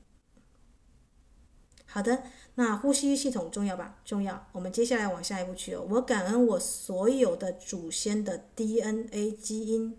[1.85, 2.23] 好的，
[2.55, 4.01] 那呼吸系统重要吧？
[4.05, 4.47] 重要。
[4.53, 5.87] 我们接下来往下一步去哦。
[5.91, 9.99] 我感恩我所有的祖先的 DNA 基因，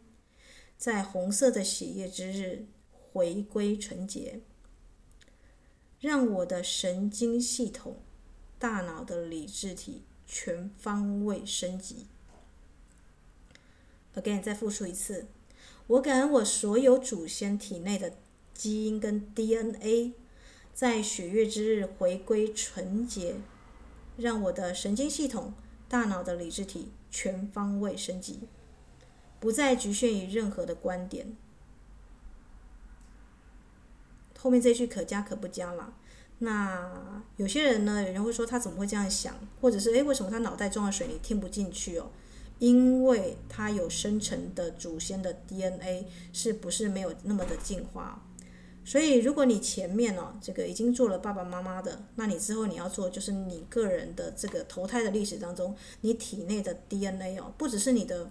[0.78, 2.68] 在红色的喜悦之日
[3.12, 4.42] 回归纯洁，
[6.00, 7.98] 让我的神经系统、
[8.60, 12.06] 大脑的理智体全方位升级。
[14.16, 15.28] Again，再复述一次。
[15.88, 18.14] 我感恩我所有祖先体内的
[18.54, 20.14] 基因跟 DNA。
[20.74, 23.38] 在血月之日回归纯洁，
[24.16, 25.56] 让我的神经系统、
[25.90, 28.42] 大脑的理智体全方位升级，
[29.40, 31.36] 不再局限于任何的观点。
[34.40, 35.94] 后面这句可加可不加了。
[36.40, 42.12] 那有些人呢，有人会说他怎么会这样想，或者是诶，为什么他脑袋装了水泥听不进去哦？
[42.60, 48.24] 因为他有生成的祖先的 DNA，是不是没有那么的进化？
[48.86, 58.30] 所以，如果你前面哦，这个已经做了爸爸妈妈的，那你之后你要做，就是你个人的这个投胎的历史当中，你体内的 DNA 哦，不只是你的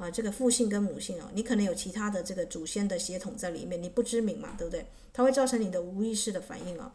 [0.00, 4.86] 啊、这个父性跟母性哦，你可能有其他的这个祖先的血统在里面，你不知名嘛，对不对？
[5.12, 6.90] 它会造成你的无意识的反应哦。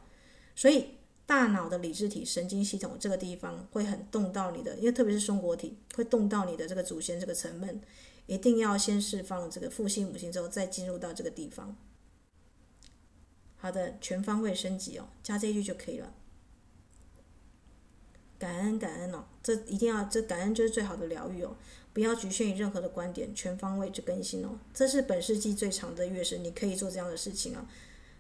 [0.56, 0.88] 所以，
[1.28, 7.80] 大脑的理智体、神经系统这个地方会很动到你的，因为特别是松果体会动到你的这个祖先这个层面，
[8.26, 11.78] 一定要先释放这个父性、母性之后，再进入到这个地方。
[13.58, 16.14] 好的，全方位升级哦，加这一句就可以了。
[18.38, 21.56] 感恩感恩哦，这一定要，这感恩就是最好的疗愈哦，
[21.96, 24.60] 不要局限于任何的观点，全方位去更新哦。
[24.74, 27.66] 这是本世纪最长的月食，你可以做这样的事情啊。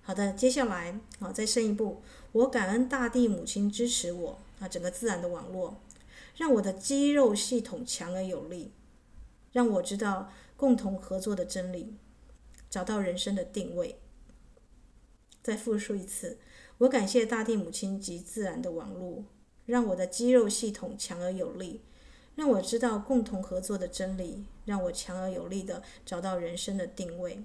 [0.01, 5.75] 好的，接下来啊，再深一步，我感恩大地母亲支持我啊，整个自然的网络，
[6.37, 8.71] 让我的肌肉系统强而有力，
[9.51, 11.97] 让我知道共同合作的真理，
[12.69, 13.99] 找到人生的定位。
[15.43, 16.37] 再复述一次，
[16.77, 19.25] 我感谢大地母亲及自然的网络，
[19.65, 21.81] 让我的肌肉系统强而有力，
[22.35, 27.43] 让我知道共同合作的真理，让我强而有力的找到人生的定位。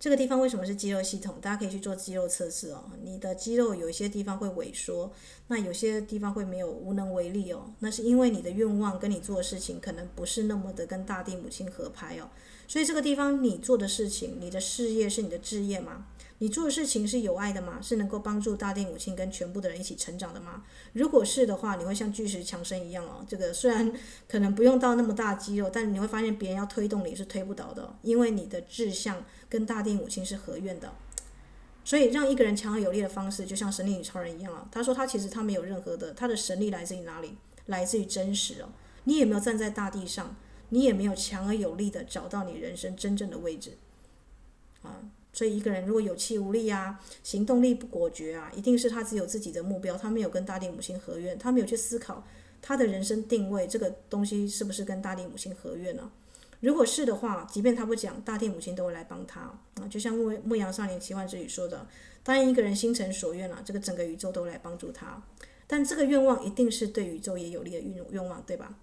[0.00, 1.36] 这个地方为什么是肌肉系统？
[1.40, 2.90] 大家可以去做肌肉测试哦。
[3.04, 5.12] 你的肌肉有一些地方会萎缩，
[5.46, 7.72] 那有些地方会没有无能为力哦。
[7.78, 12.28] 那是因为你的愿望跟你做的事情可能不是那么的跟大地母亲合拍哦。
[12.66, 16.08] 所以这个地方你做的事情，你的事业是你的志业吗？
[16.42, 17.78] 你做的事情是有爱的吗？
[17.80, 20.64] 是能够帮助大地母亲跟全部的人一起成长的吗？
[20.92, 23.24] 如果是的话，你会像巨石强森一样哦。
[23.28, 23.92] 这个虽然
[24.26, 30.92] 可能不用到那么大肌肉，但你会发现别人要推动你是推不倒的，因为你的志向跟大地母亲是合愿的。
[31.84, 34.66] 所以让一个人强而有力的方式，就像神力女超人一样啊。
[34.72, 37.36] 他说他其实他没有任何的，他的神力来自于哪里？
[37.66, 38.70] 来自于真实哦。
[39.04, 40.34] 你也没有站在大地上？
[40.70, 43.76] 你也没有强而有力的找到你人生真正的位置，
[44.82, 44.98] 啊，
[45.32, 52.26] 所以一个人如果有气无力啊，行动力不果决啊，一定是他只有自己的目标，他没有跟大地母亲合愿，他没有去思考
[52.60, 56.10] 他的人生定位这个东西是不是跟大地母亲合愿呢？
[56.60, 59.88] 如果是的话，即便他不讲，大地母亲都会来帮他啊。
[59.90, 61.86] 就像牧牧羊少年奇幻之旅说的，
[62.22, 65.22] 当一个人心诚所愿了，这个整个宇宙都来帮助他，
[65.66, 68.76] 但这个愿望一定是对宇宙也有利的愿愿望，对吧？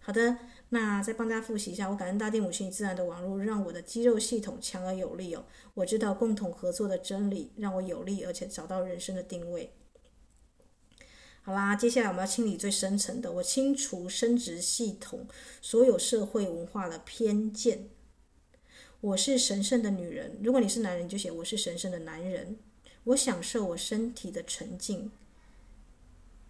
[0.00, 0.36] 好的。
[0.70, 5.46] 那再帮大家复习一下，我感恩大地母亲自然的网络，让我的肌肉系统强而有力哦。
[5.74, 9.72] 我知道共同合作的真理，让我有力，而且找到人生的定位。
[11.40, 15.26] 好啦，接下来我们要清理最深层的，我清除生殖系统
[15.62, 17.88] 所有社会文化的偏见
[19.00, 20.38] 我是神圣的女人。
[20.42, 22.58] 如果你是男人，你就写我是神圣的男人。
[23.04, 25.10] 我享受我身体的沉静。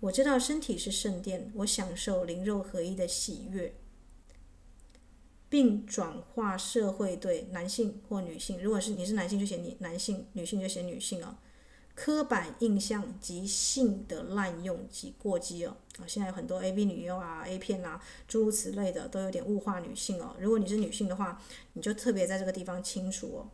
[0.01, 3.73] 我知道身体是圣殿，我享受灵肉合一的喜悦，
[5.49, 11.37] 并转化社会对男性或女性，如果是你是男性就写你男性，女性就写女性哦。
[11.95, 20.37] 刻板印象及性的滥用及过激哦啊，现在有很多 AV 女优啊、A 片啊，诸如此类的，都有点物化女性哦。
[20.39, 21.43] 如果你是女性的话，
[21.73, 23.51] 你就特别在这个地方清楚哦。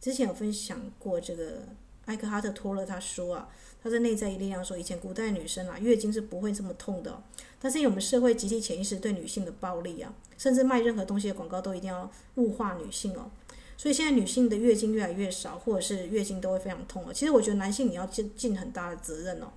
[0.00, 1.62] 之前有分享过这个
[2.06, 3.48] 艾克哈特托勒他说啊。
[3.82, 7.22] 他在内在力量说，以前古代女生啊，月经是不会这么痛的，
[7.60, 13.30] 但是因为我们社会集体潜意识对女性的暴力啊，甚至卖任何东西的广告都一定要物化女性哦，
[13.76, 17.12] 所以现在女性的月经越来越少，或者是月经都会非常痛哦。
[17.12, 19.48] 其实我觉得男性你要尽尽很大的责任哦，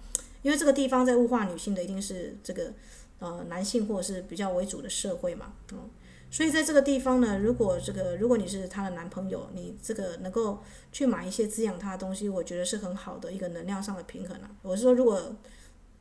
[0.41, 2.73] 因为这个地方在物化女性的一定是这个
[3.19, 5.89] 呃男性或者是比较为主的社会嘛，嗯。
[6.29, 10.59] 所以在这个地方呢，如果这个如果你是她的男朋友，你这个能够
[10.91, 14.51] 去买一些滋养她的东西，我觉得是很好的一个能量上的平衡啊。
[14.61, 15.35] 我是说，如果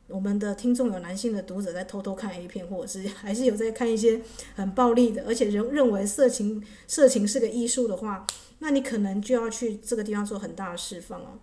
[0.07, 4.21] 我们的听众有男性的读者在偷偷看 A 片，或者是 还是有在看一些
[4.55, 8.27] 很暴力的，而且认认为色情色情是个艺术的话，
[8.59, 11.39] 那你可能就要去这个地方做很大的释放哦。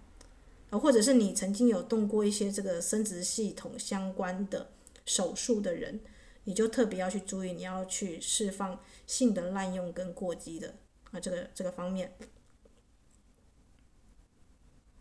[0.70, 4.68] 啊，或者是你曾经有动过一些这个生殖系统相关的
[5.06, 6.00] 手术的人。
[6.44, 10.74] 你就特别要去注意，你要去释放性的滥用跟过激的
[11.10, 12.14] 啊，这个这个方面。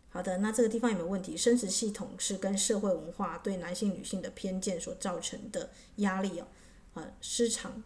[0.08, 1.36] 好的，那这个地方有没有问题？
[1.36, 6.46] 生殖系统是跟社会文化对男性女性的偏见所造成的压力哦，
[6.94, 7.82] 啊，失常。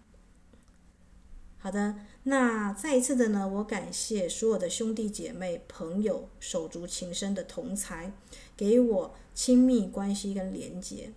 [1.57, 8.13] 好的，那再一次的呢，我感谢所有的兄弟姐妹、朋友、手足情深的同才，
[8.55, 11.13] 给我亲密关系跟连结。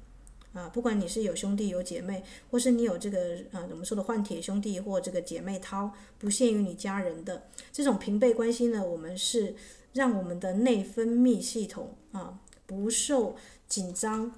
[0.53, 9.55] 啊，不管你是有兄弟有姐妹，或是你有这个啊，我们说的换铁兄弟或这个姐妹淘，不限于你家人的这种平辈关系呢，我们是
[9.93, 13.37] 让我们的内分泌系统啊不受
[13.69, 14.33] 紧张，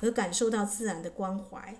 [0.00, 1.78] 而感受到自然的关怀。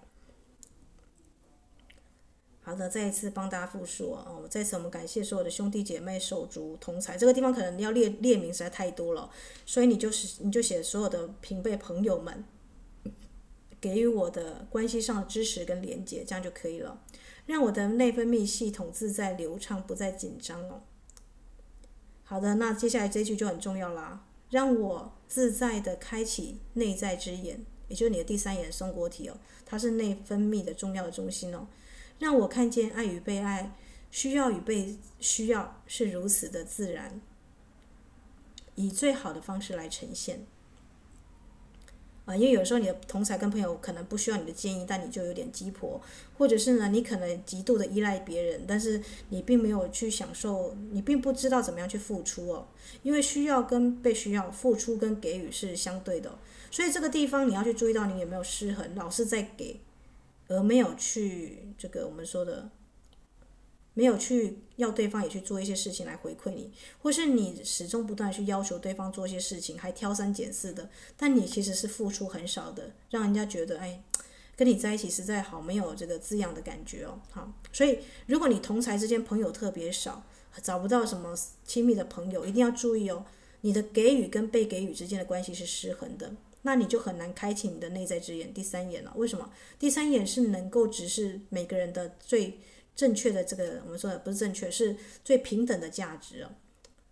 [2.60, 9.30] 好的，再一次帮大家复述啊，我再次我们感谢所有的兄弟姐妹、手足同财，这个地方可能要列列名实在太多了，
[9.64, 12.44] 所以你就是你就写所有的平辈朋友们。
[13.80, 17.02] 给予我的关系上的支持跟连接，这样就可以了，
[17.46, 20.82] 让我的内分泌系统自在流畅，不再紧张哦。
[22.24, 31.66] 好的，那接下来这句就很重要啦，让我自在的开启内在之眼，也就是你的第三眼松果体哦，它是内分泌的重要的中心哦，
[32.18, 33.74] 让我看见爱与被爱，
[34.10, 37.20] 需要与被需要是如此的自然，
[38.74, 40.46] 以最好的方式来呈现。
[42.28, 45.98] 啊，因为有时候你的同侪跟朋友可能不需要你的建议，但你就有点鸡婆，
[46.36, 49.00] 或者是呢，你可能极度的依赖别人，但是
[49.30, 52.68] 你并没有去享受，你并不知道怎么样去付出哦。
[53.02, 56.38] 因为需要跟被需要，付出跟给予是相对的，
[56.70, 59.80] 所以这个地方你要去注意到你有没有失衡，老是在给，
[60.48, 62.68] 而没有去这个我们说的。
[63.98, 66.70] 没有去要对方也去做一些事情来回馈你，
[67.02, 74.00] 或是你始终不断去要求对方做一些事情，还挑三拣四的，但你其实是付出很少的，让人家觉得哎，
[74.54, 77.20] 跟你在一起实在好没有这个滋养的感觉哦。
[77.32, 80.24] 好，所以如果你同侪之间朋友特别少，
[80.62, 81.34] 找不到什么
[81.64, 83.24] 亲密的朋友，一定要注意哦，
[83.62, 86.32] 你的给予跟被给予之间的关系是失衡的，
[86.62, 89.12] 那你就很难开启你的内在之眼，第三眼了。
[89.16, 89.50] 为什么？
[89.76, 92.60] 第三眼是能够直视每个人的最。
[92.98, 96.50] 正确的这个，我们说的不是正确，是最平等的价值哦。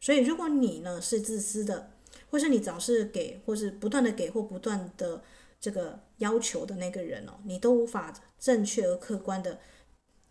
[0.01, 1.93] 所以，如果你呢是自私的，
[2.29, 5.23] 或是你总是给，或是不断的给，或不断的
[5.61, 9.61] 这个要求的那个人哦，你都无法正确而客观的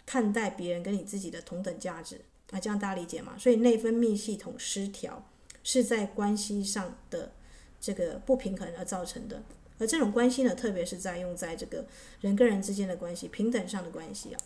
[0.05, 2.19] 看待别人跟你自己的同等价值
[2.51, 3.37] 啊，这样大家理解吗？
[3.39, 5.25] 所以内分泌系统失调
[5.63, 7.31] 是在关系上的
[7.79, 9.41] 这个不平衡而造成的，
[9.79, 11.85] 而这种关系呢，特别是在用在这个
[12.19, 14.41] 人跟人之间的关系，平等上的关系啊。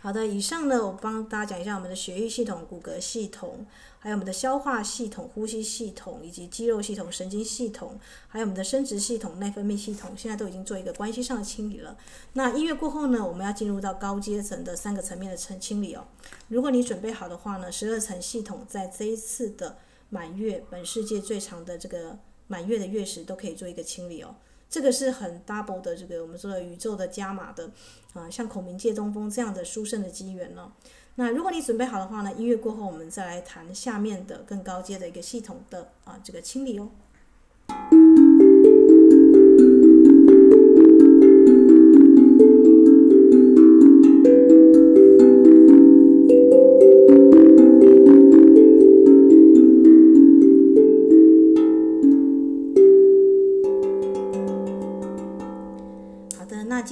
[0.00, 3.66] 好的，以上呢，我帮大家讲一下我们的血液系统、骨骼系统，
[3.98, 11.96] 还有我们的消化系统、呼吸系统，以及肌肉系统、神经系统，还有我们的生殖系统、内分泌系统，现在都已经做一个关系上的清理了。
[12.34, 16.06] 那音乐过后呢，我们要进入到高阶层的三个层面的清清理哦。
[16.46, 19.78] 如果你准备好的话呢，十二层系统在这一次的
[20.10, 24.36] 满月，本世界最长的这个满月的月食都可以做一个清理哦。
[24.70, 27.70] 这个是很 double 的，这个我们说的宇宙的加码的，
[28.12, 30.72] 啊、像孔明借东风这样的殊胜的机缘呢。
[31.14, 36.90] 那如果你准备好的话呢，音乐过后我们再来谈下面的更高阶的一个系统的啊这个清理哦。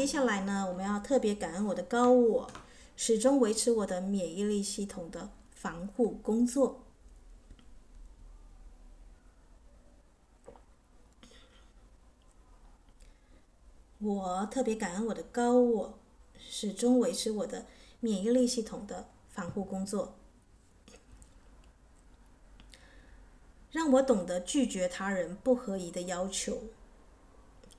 [0.07, 2.49] 接下来呢，我们要特别感恩我的高我，
[2.95, 6.85] 始终维持我的免疫力系统的防护工作。
[13.99, 15.99] 我特别感恩我的高我，
[16.39, 17.67] 始终维持我的
[17.99, 20.15] 免疫力系统的防护工作，
[23.73, 26.63] 让我懂得拒绝他人不合宜的要求，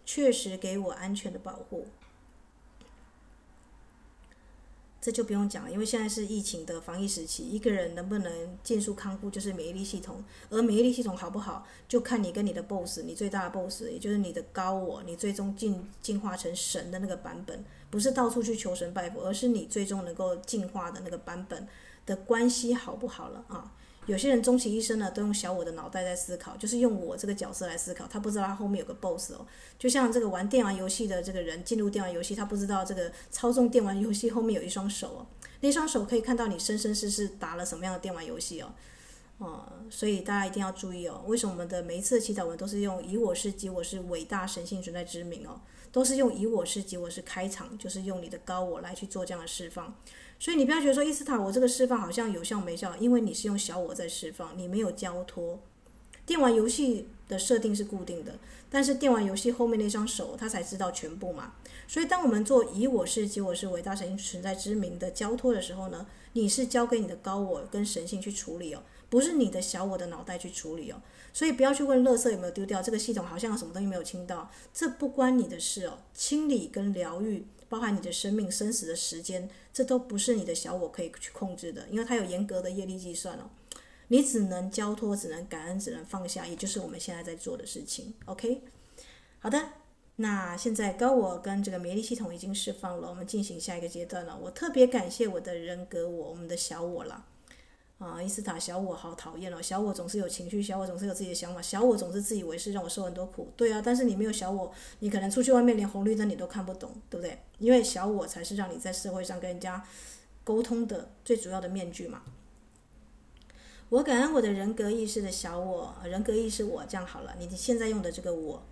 [0.05, 1.87] 确实给我安全的保护。
[5.07, 10.21] 这就不用讲了，因为现在是疫情的防疫时期，一个人能不能尽速康复，就是免疫力系统。
[10.49, 21.65] 而免疫力系统好不好，就看你跟你的 boss，你最大的 boss，也就是你的高我，你最终进进化成神的那个版本，不是到处去求神拜佛，而是你最终能够进化的那个版本
[22.05, 23.71] 的关系好不好了啊？
[24.07, 29.45] 有些人终其一生呢，都用小我的脑袋在思考，就是用我这个角色来思考，他不知道他后面有个 boss 哦。
[29.77, 35.27] 就像这个玩电玩游戏的这个人进入电玩游戏，他不知道这个操纵电玩游戏后面有一双手哦，
[35.59, 38.73] 那双手可以看到你生生世世打了什么样的电玩游戏哦。
[39.39, 41.21] 哦、嗯，所以大家一定要注意哦。
[41.27, 49.93] 为什么我们的每一次的祈祷文都是用以我是及我是伟大神性存在之名哦，都是用以我是及我是开场，就是用你的高我来去做这样的释放。
[50.39, 55.59] 所以你不要觉得说伊斯塔，我这个释放好像有效没效，因为你是用小我在释放，你没有交托。
[56.25, 58.37] 电玩游戏的设定是固定的，
[58.69, 61.53] 但是电玩游戏后面那双手，他才知道全部嘛。
[61.87, 71.01] 所以当我们做以我是及我是伟大神存在之名的交托的时候呢，你是交给你的高我跟神性去处理哦，不是你的小我的脑袋去处理哦。
[71.31, 75.99] 所以不要去问垃圾有没有丢掉，这个系统好像什么东西没有清到，这不关你的事哦。
[76.13, 77.45] 清理跟疗愈。
[77.69, 83.49] 包含你的生命生死的时间，这都不是你的小我可以去控制的，因为它有严格的业力计算哦。
[84.09, 88.13] 你只能交托，只能感恩，只能放下，也就是我们现在在做的事情。
[88.25, 88.61] OK，
[89.39, 89.69] 好的，
[90.15, 94.37] 那现在高我跟这个免疫力系统已经释放了，我们进行下一个阶段了。
[94.41, 97.25] 我特别感谢我的人格我，我们的小我了。
[97.99, 99.59] 啊，伊斯塔小我好讨厌哦！
[99.59, 103.51] 小我总是有情绪，小我总是有自己的想法，小我总是自以为是，让我受很多苦。
[103.57, 107.41] 对啊，但是你没有小我，你可能出去外面连红绿灯你都看不懂，对不对？
[107.57, 109.83] 因为小我才是让你在社会上跟人家
[110.43, 112.21] 沟通的最主要的面具嘛。
[113.89, 118.63] 我感恩我的人格意识的小我，人格意识我这样好了，你现在用的这个我，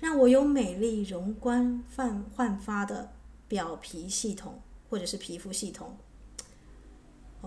[0.00, 3.12] 让我有美丽、容光焕焕发的
[3.48, 4.60] 表皮系统，
[4.90, 5.96] 或者是皮肤系统。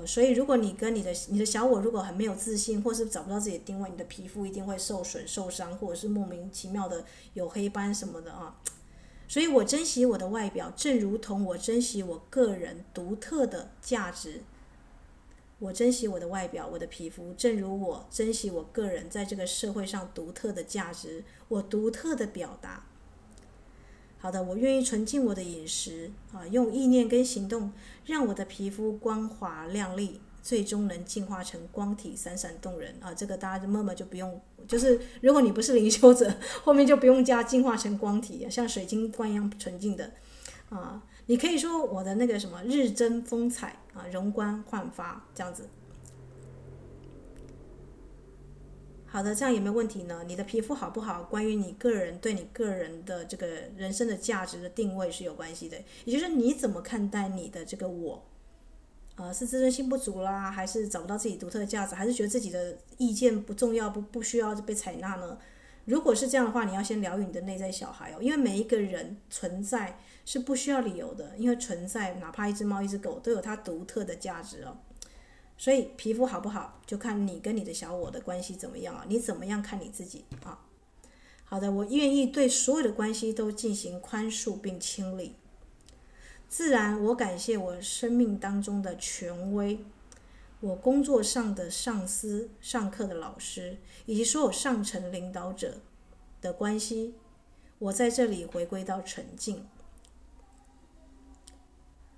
[0.06, 8.60] 所以，如果你跟你的你的小我如果很没有自信，或是找不到自己的定位，你的皮肤一定会受损、受伤，或者是莫名其妙的有黑斑什么的啊。
[9.28, 14.42] 所以我珍惜我的外表，正如同我珍惜我个人独特的价值。
[15.60, 22.86] 我珍惜我的外表，我的皮肤，正如我珍惜我个人在这个社会上独特的价值，我独特的表达。
[24.20, 27.72] 好的，我愿意纯净我的饮食啊，用意念跟行动，
[28.08, 33.14] 让我的皮肤光滑亮丽，最终能进化成光体，闪闪动人啊！
[33.14, 36.34] 这个大家就默默就不用，就是如果你不是灵修者，
[36.64, 40.10] 后面就不用加进化成光体，像水晶光一样纯净的
[40.70, 41.04] 啊。
[41.26, 45.68] 你可以说我的那个什么日臻风采啊，容光焕发这样子。
[49.10, 50.24] 好的，这样有没有问题呢？
[50.28, 55.78] 你的皮肤好不好，关于你个人对你个人的这个人生的价值的定位是有关系的。
[56.04, 58.24] 也就是你怎么看待你的这个我，
[59.16, 65.38] 呃，是自尊心不足啦，还是找不到自己独特的价值，还是觉得自己的意见不重要，不不需要被采纳呢？
[65.86, 74.78] 如果是这样的话，你要先疗愈你的内在小孩哦，因为每一个人存在是不需要理由的，因为存在哪怕一只猫、一只狗都有它独特的价值哦。
[75.58, 79.06] 所以皮肤好不好，就看你跟你的小我的关系怎么样啊？
[79.08, 80.60] 你怎么样看你自己啊？
[81.44, 85.36] 好的，我愿意对所有的关系都进行宽恕并清理。
[86.48, 89.80] 自然，我感谢我生命当中的权威，
[90.60, 95.80] 我工作上的上司、上课的老师，以及所有上层领导者
[96.40, 97.16] 的关系。
[97.80, 99.66] 我在这里回归到纯净。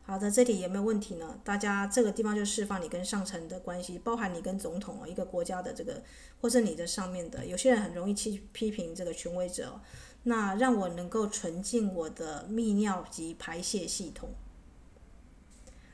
[0.09, 1.39] 好的，这里有没有问题呢？
[1.43, 6.01] 大家这个地方就释放你跟上层的关系，包含你跟总统一个国家的这个，
[6.41, 9.79] 或是你的上面的，有些人很容易去批评这个权威者，
[10.23, 14.29] 那让我能够纯净我的泌尿及排泄系统。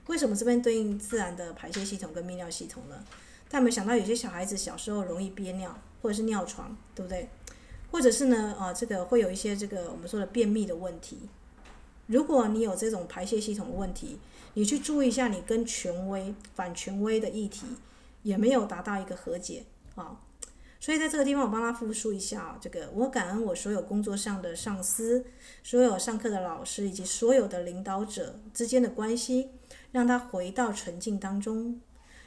[0.08, 3.04] 为什么这边对应自然的排泄系统跟泌尿系统呢？
[3.50, 7.28] 大家有没想到有些小孩子小时候容易憋尿，或者是尿床，对不对？
[7.92, 11.28] 或者是呢，啊，这个会有一些这个我们说的便秘的问题。
[12.08, 14.20] 如果你有这种排泄系统的问题，
[14.54, 17.66] 你去注意一下，你跟权威、反权威的议题
[18.24, 20.22] 也没有达到一个和解啊。
[20.80, 25.26] 所以在这个地方，我帮他复述一下啊，这个我感恩我所有工作上的上司，
[25.64, 29.50] 所有上课的老师以及所有的领导者之间的关系，
[29.92, 31.82] 让他回到纯净当中，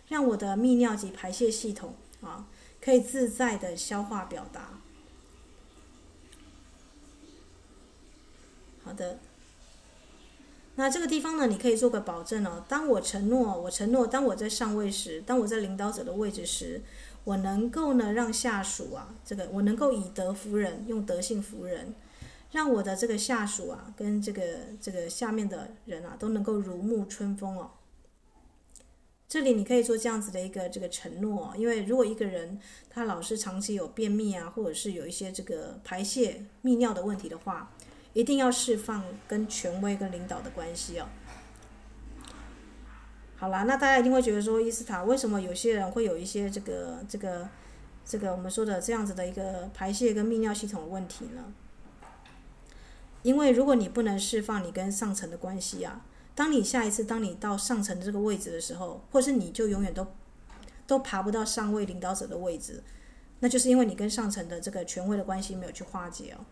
[0.09, 2.49] 让我的泌尿及排泄系统啊
[2.81, 4.81] 可以自在的消化表达。
[8.83, 9.21] 好的，
[10.79, 12.65] 那这个地方呢，你可以做个保证哦。
[12.69, 16.81] 当我承诺，我承诺，当我在上位时，当我在领导者的位置时。
[17.25, 21.95] 我能够呢，让下属啊，这个我能够以德服人，用德性服人，
[22.53, 24.43] 让我的这个下属啊，跟这个
[24.81, 27.73] 这个下面的人啊，都能够如沐春风哦。
[29.29, 32.59] 这里你可以做这样子的一个这个承诺哦，因为如果一个人
[32.89, 37.75] 他老是长期有便秘啊，或者是有一些这个排泄泌尿的问题的话，
[38.13, 41.07] 一定要释放跟权威跟领导的关系哦。
[43.37, 47.49] 好啦，那大家一定会觉得说，伊斯塔为什么有些人会有一些这个、这个、
[48.05, 51.45] 这个我们说的这样子的一个排泄跟泌尿系统的问题呢？
[53.23, 56.05] 因为如果你不能释放你跟上层的关系啊，
[56.35, 60.07] 当你下一次当你到上层这个位置的时候，或是你就永远都
[60.87, 62.83] 都爬不到上位领导者的位置，
[63.41, 66.45] 那就是因为你跟上层的这个权威的关系没有去化解哦。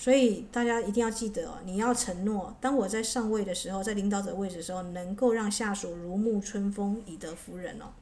[0.00, 7.92] 所以大家一定要记得哦，你要承诺，当我在上位的时候，在领导者位置的时候，能够让下属如沐春风，以德服人哦。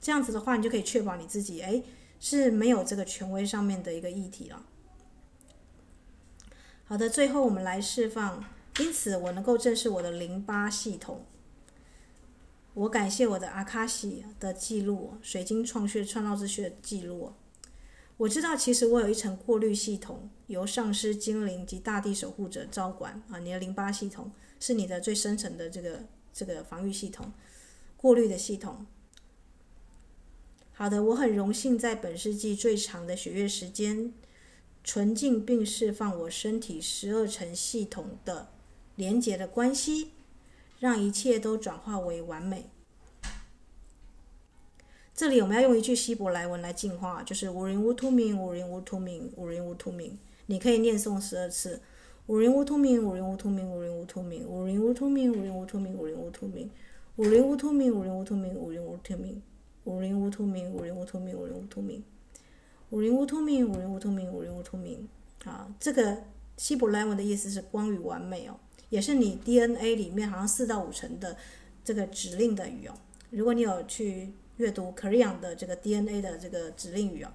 [0.00, 1.82] 这样子的话，你就可以确保你自己，哎，
[2.20, 4.64] 是没有这个权威上面的一个议题了。
[6.84, 8.44] 好的，最后我们来释放，
[8.78, 11.24] 因此我能够正视我的淋巴系统。
[12.74, 17.32] 我感谢我的阿卡西的记录，水晶创穴创造之穴的记录。
[18.18, 23.38] 我知道，其实我有一层过滤系统，由上师、精灵及大地守护者照管啊。
[23.40, 27.32] 你的淋巴系统是你的最深层的这个这个防御系统，
[27.96, 28.86] 过滤的系统。
[30.72, 34.12] 好的，我很荣幸在本世纪最长的血月时间，
[34.84, 38.50] 纯净并释放我身体十二层系统的
[38.94, 40.12] 连结的关系，
[40.78, 42.70] 让一切都转化为完美。
[45.14, 50.18] 这里我们要用一句希伯来文来净化，就是乌林乌图明，乌林乌图明，乌林乌图明。
[50.46, 51.80] 你可以念诵十二次，
[52.28, 56.66] 乌林乌图明，乌林乌图明，乌林乌图明，乌林乌图明，乌林乌图明，乌林乌图明，
[57.16, 59.52] 乌林乌图明，乌林乌图明，乌林乌图明，
[59.84, 62.04] 乌林乌图明，乌林乌图明，乌林乌图明，
[62.90, 65.08] 乌林乌图明，乌林乌图明，乌林乌图明。
[65.44, 66.24] 啊，这个
[66.56, 68.56] 希伯来文的意思是光与完美哦，
[68.88, 71.36] 也是你 DNA 里面好像四到五成的
[71.84, 72.94] 这个指令的语哦。
[73.28, 74.32] 如果你有去。
[74.62, 77.34] 阅读 Karian 的这个 DNA 的这个指令语啊，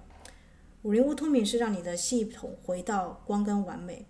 [0.80, 4.06] 五零乌突明是让你的系统回到光跟完美。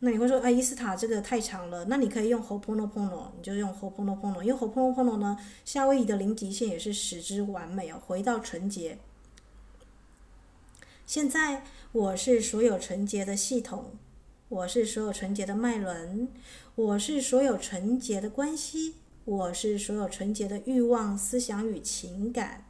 [0.00, 8.96] 那你会说，哎，伊斯塔这个太长了，那你可以用 Ho Pono Pono，你就用 Ho Pono Pono，因为 Ho'oponopono 呢，夏威夷的零极限也是使之完美哦，回到纯洁。
[11.04, 13.92] 现在我是所有纯洁的系统，
[14.48, 16.28] 我是所有纯洁的脉轮，
[16.74, 18.94] 我是所有纯洁的关系。
[19.26, 22.64] 我是所有纯洁的欲望、思想与情感。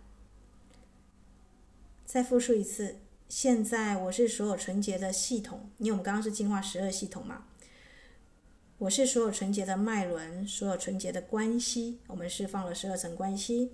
[2.07, 2.97] 再复述一次，
[3.29, 7.45] 现在我是所有纯洁的系统，因为我们刚刚是净化十二系统嘛。
[8.79, 13.73] 我是所有纯洁的脉轮，所有纯洁的关系，我们释放了十二层关系。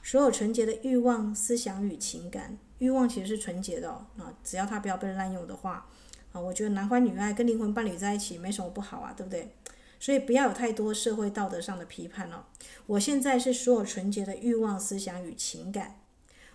[0.00, 5.88] 所有纯洁的欲望、思想与情感，欲望其实是纯洁的哦，啊，只要它不要被滥用的话，
[6.30, 9.52] 啊，我觉得男欢女爱跟灵魂伴侣在一起没什么不好啊，对不对？
[10.00, 12.46] 所以不要有太多社会道德上的批判哦。
[12.86, 16.00] 我现在是所有纯洁的欲望、思想与情感。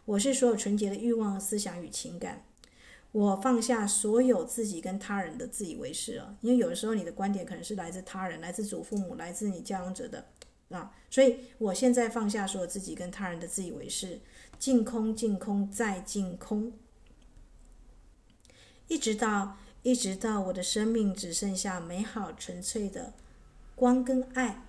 [0.03, 2.43] 我是所有纯洁的欲望、思想与情感。
[3.11, 10.25] 我放下所有自己跟他人的自以为是了，因为有的时候你的观点可能是来自他人、来自祖父母、来自你教养者的
[10.69, 10.93] 啊。
[11.09, 14.19] 所以我现在放下所有自己跟他人的自以为是，
[14.59, 16.73] 净空、净空再净空，
[18.89, 23.13] 一直到一直到我的生命只剩下美好纯粹的。
[23.75, 24.63] 光跟爱，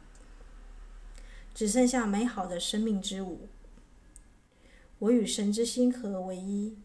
[1.55, 3.47] 只剩下美好的生命之舞。
[4.99, 6.77] 我与神之心合为一。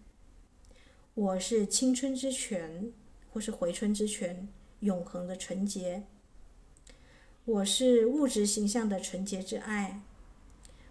[1.15, 2.93] 我是青春之泉，
[3.34, 4.47] 或是回春之泉，
[4.82, 6.03] 永恒的纯洁。
[7.45, 10.01] 我是物质形象的纯洁之爱。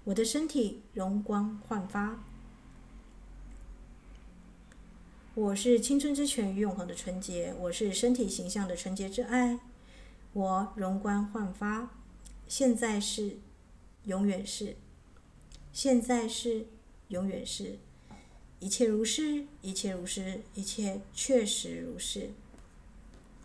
[0.02, 2.24] 我的身体容光焕发。
[5.36, 7.54] 我是青春之泉与永恒的纯洁。
[7.56, 9.60] 我是身体形象的纯洁之爱。
[10.32, 11.90] 我容光焕发，
[12.46, 13.38] 现在是，
[14.04, 14.76] 永远是，
[15.72, 16.66] 现在是，
[17.08, 17.78] 永远是，
[18.60, 22.30] 一切如是，一切如是，一切确实如是。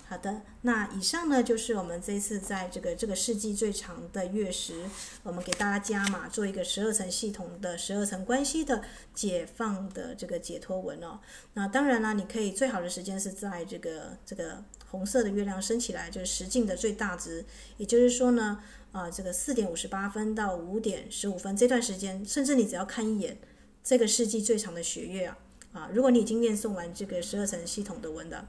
[0.07, 4.85] 好的，那以上呢就是我们这一次在这个这个世纪最长的月食，
[5.23, 8.83] 我们给大家加码做一个十二层系统的十二层关系的
[9.15, 11.19] 解放的这个解脱文哦。
[11.55, 14.63] 那当然啦，你可以最好的时间是在这个这个
[14.95, 17.45] 红色的月亮升起来，就是十进的最大值，
[17.77, 23.37] 也就是说呢，啊，这个四点五十八分到五点十五分这段时间，甚至你只要看一眼
[23.83, 25.37] 这个世纪最长的血月啊，
[25.73, 28.45] 啊，如果你已经念诵完这个十二层系统的文的。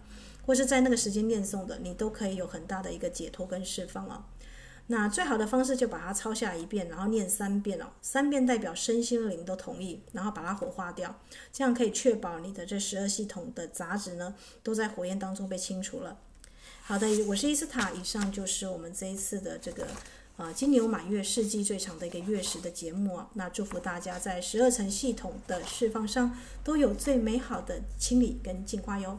[0.46, 4.22] 或是在那个时间念诵的，你都可以有很大的一个解脱跟释放哦。
[4.86, 7.86] 那最好的方式就把它抄下来一遍，然后念三遍哦。
[8.00, 11.18] 三遍代表身心灵都同意，然后把它火化掉，
[11.52, 16.16] 这样可以确保你的这十二系统的杂质呢都在火焰当中被清除了。
[16.88, 19.88] 好的，我是伊斯塔，以上就是我们这一次的这个
[20.36, 23.28] 呃金牛满月世纪最长的一个月食的节目啊。
[23.34, 29.18] 那祝福大家在十二层系统的释放上都有最美好的清理跟净化哟。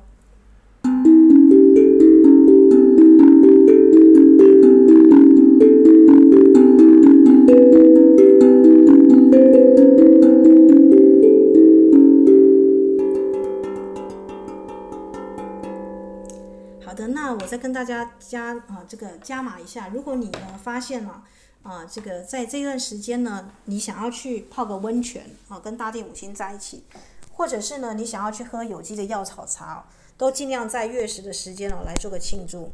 [17.47, 19.87] 再跟大家加啊，这个加码一下。
[19.87, 21.23] 如果你呢发现了
[21.63, 26.83] 啊，这个在这段时间呢，你想要去泡个温泉啊，跟大地母亲在一起，
[27.31, 29.85] 或者是呢，你想要去喝有机的药草茶，
[30.17, 32.71] 都尽量在月食的时间哦来做个庆祝。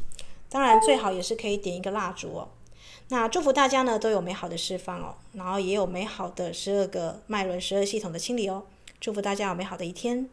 [0.50, 2.50] 当然，最好也是可以点一个蜡烛哦。
[3.10, 8.64] 那祝福大家呢都有美好的释放哦，然后也有美好的十二个脉轮、十二系统的清理哦。
[9.00, 10.30] 祝福大家有美好的一天。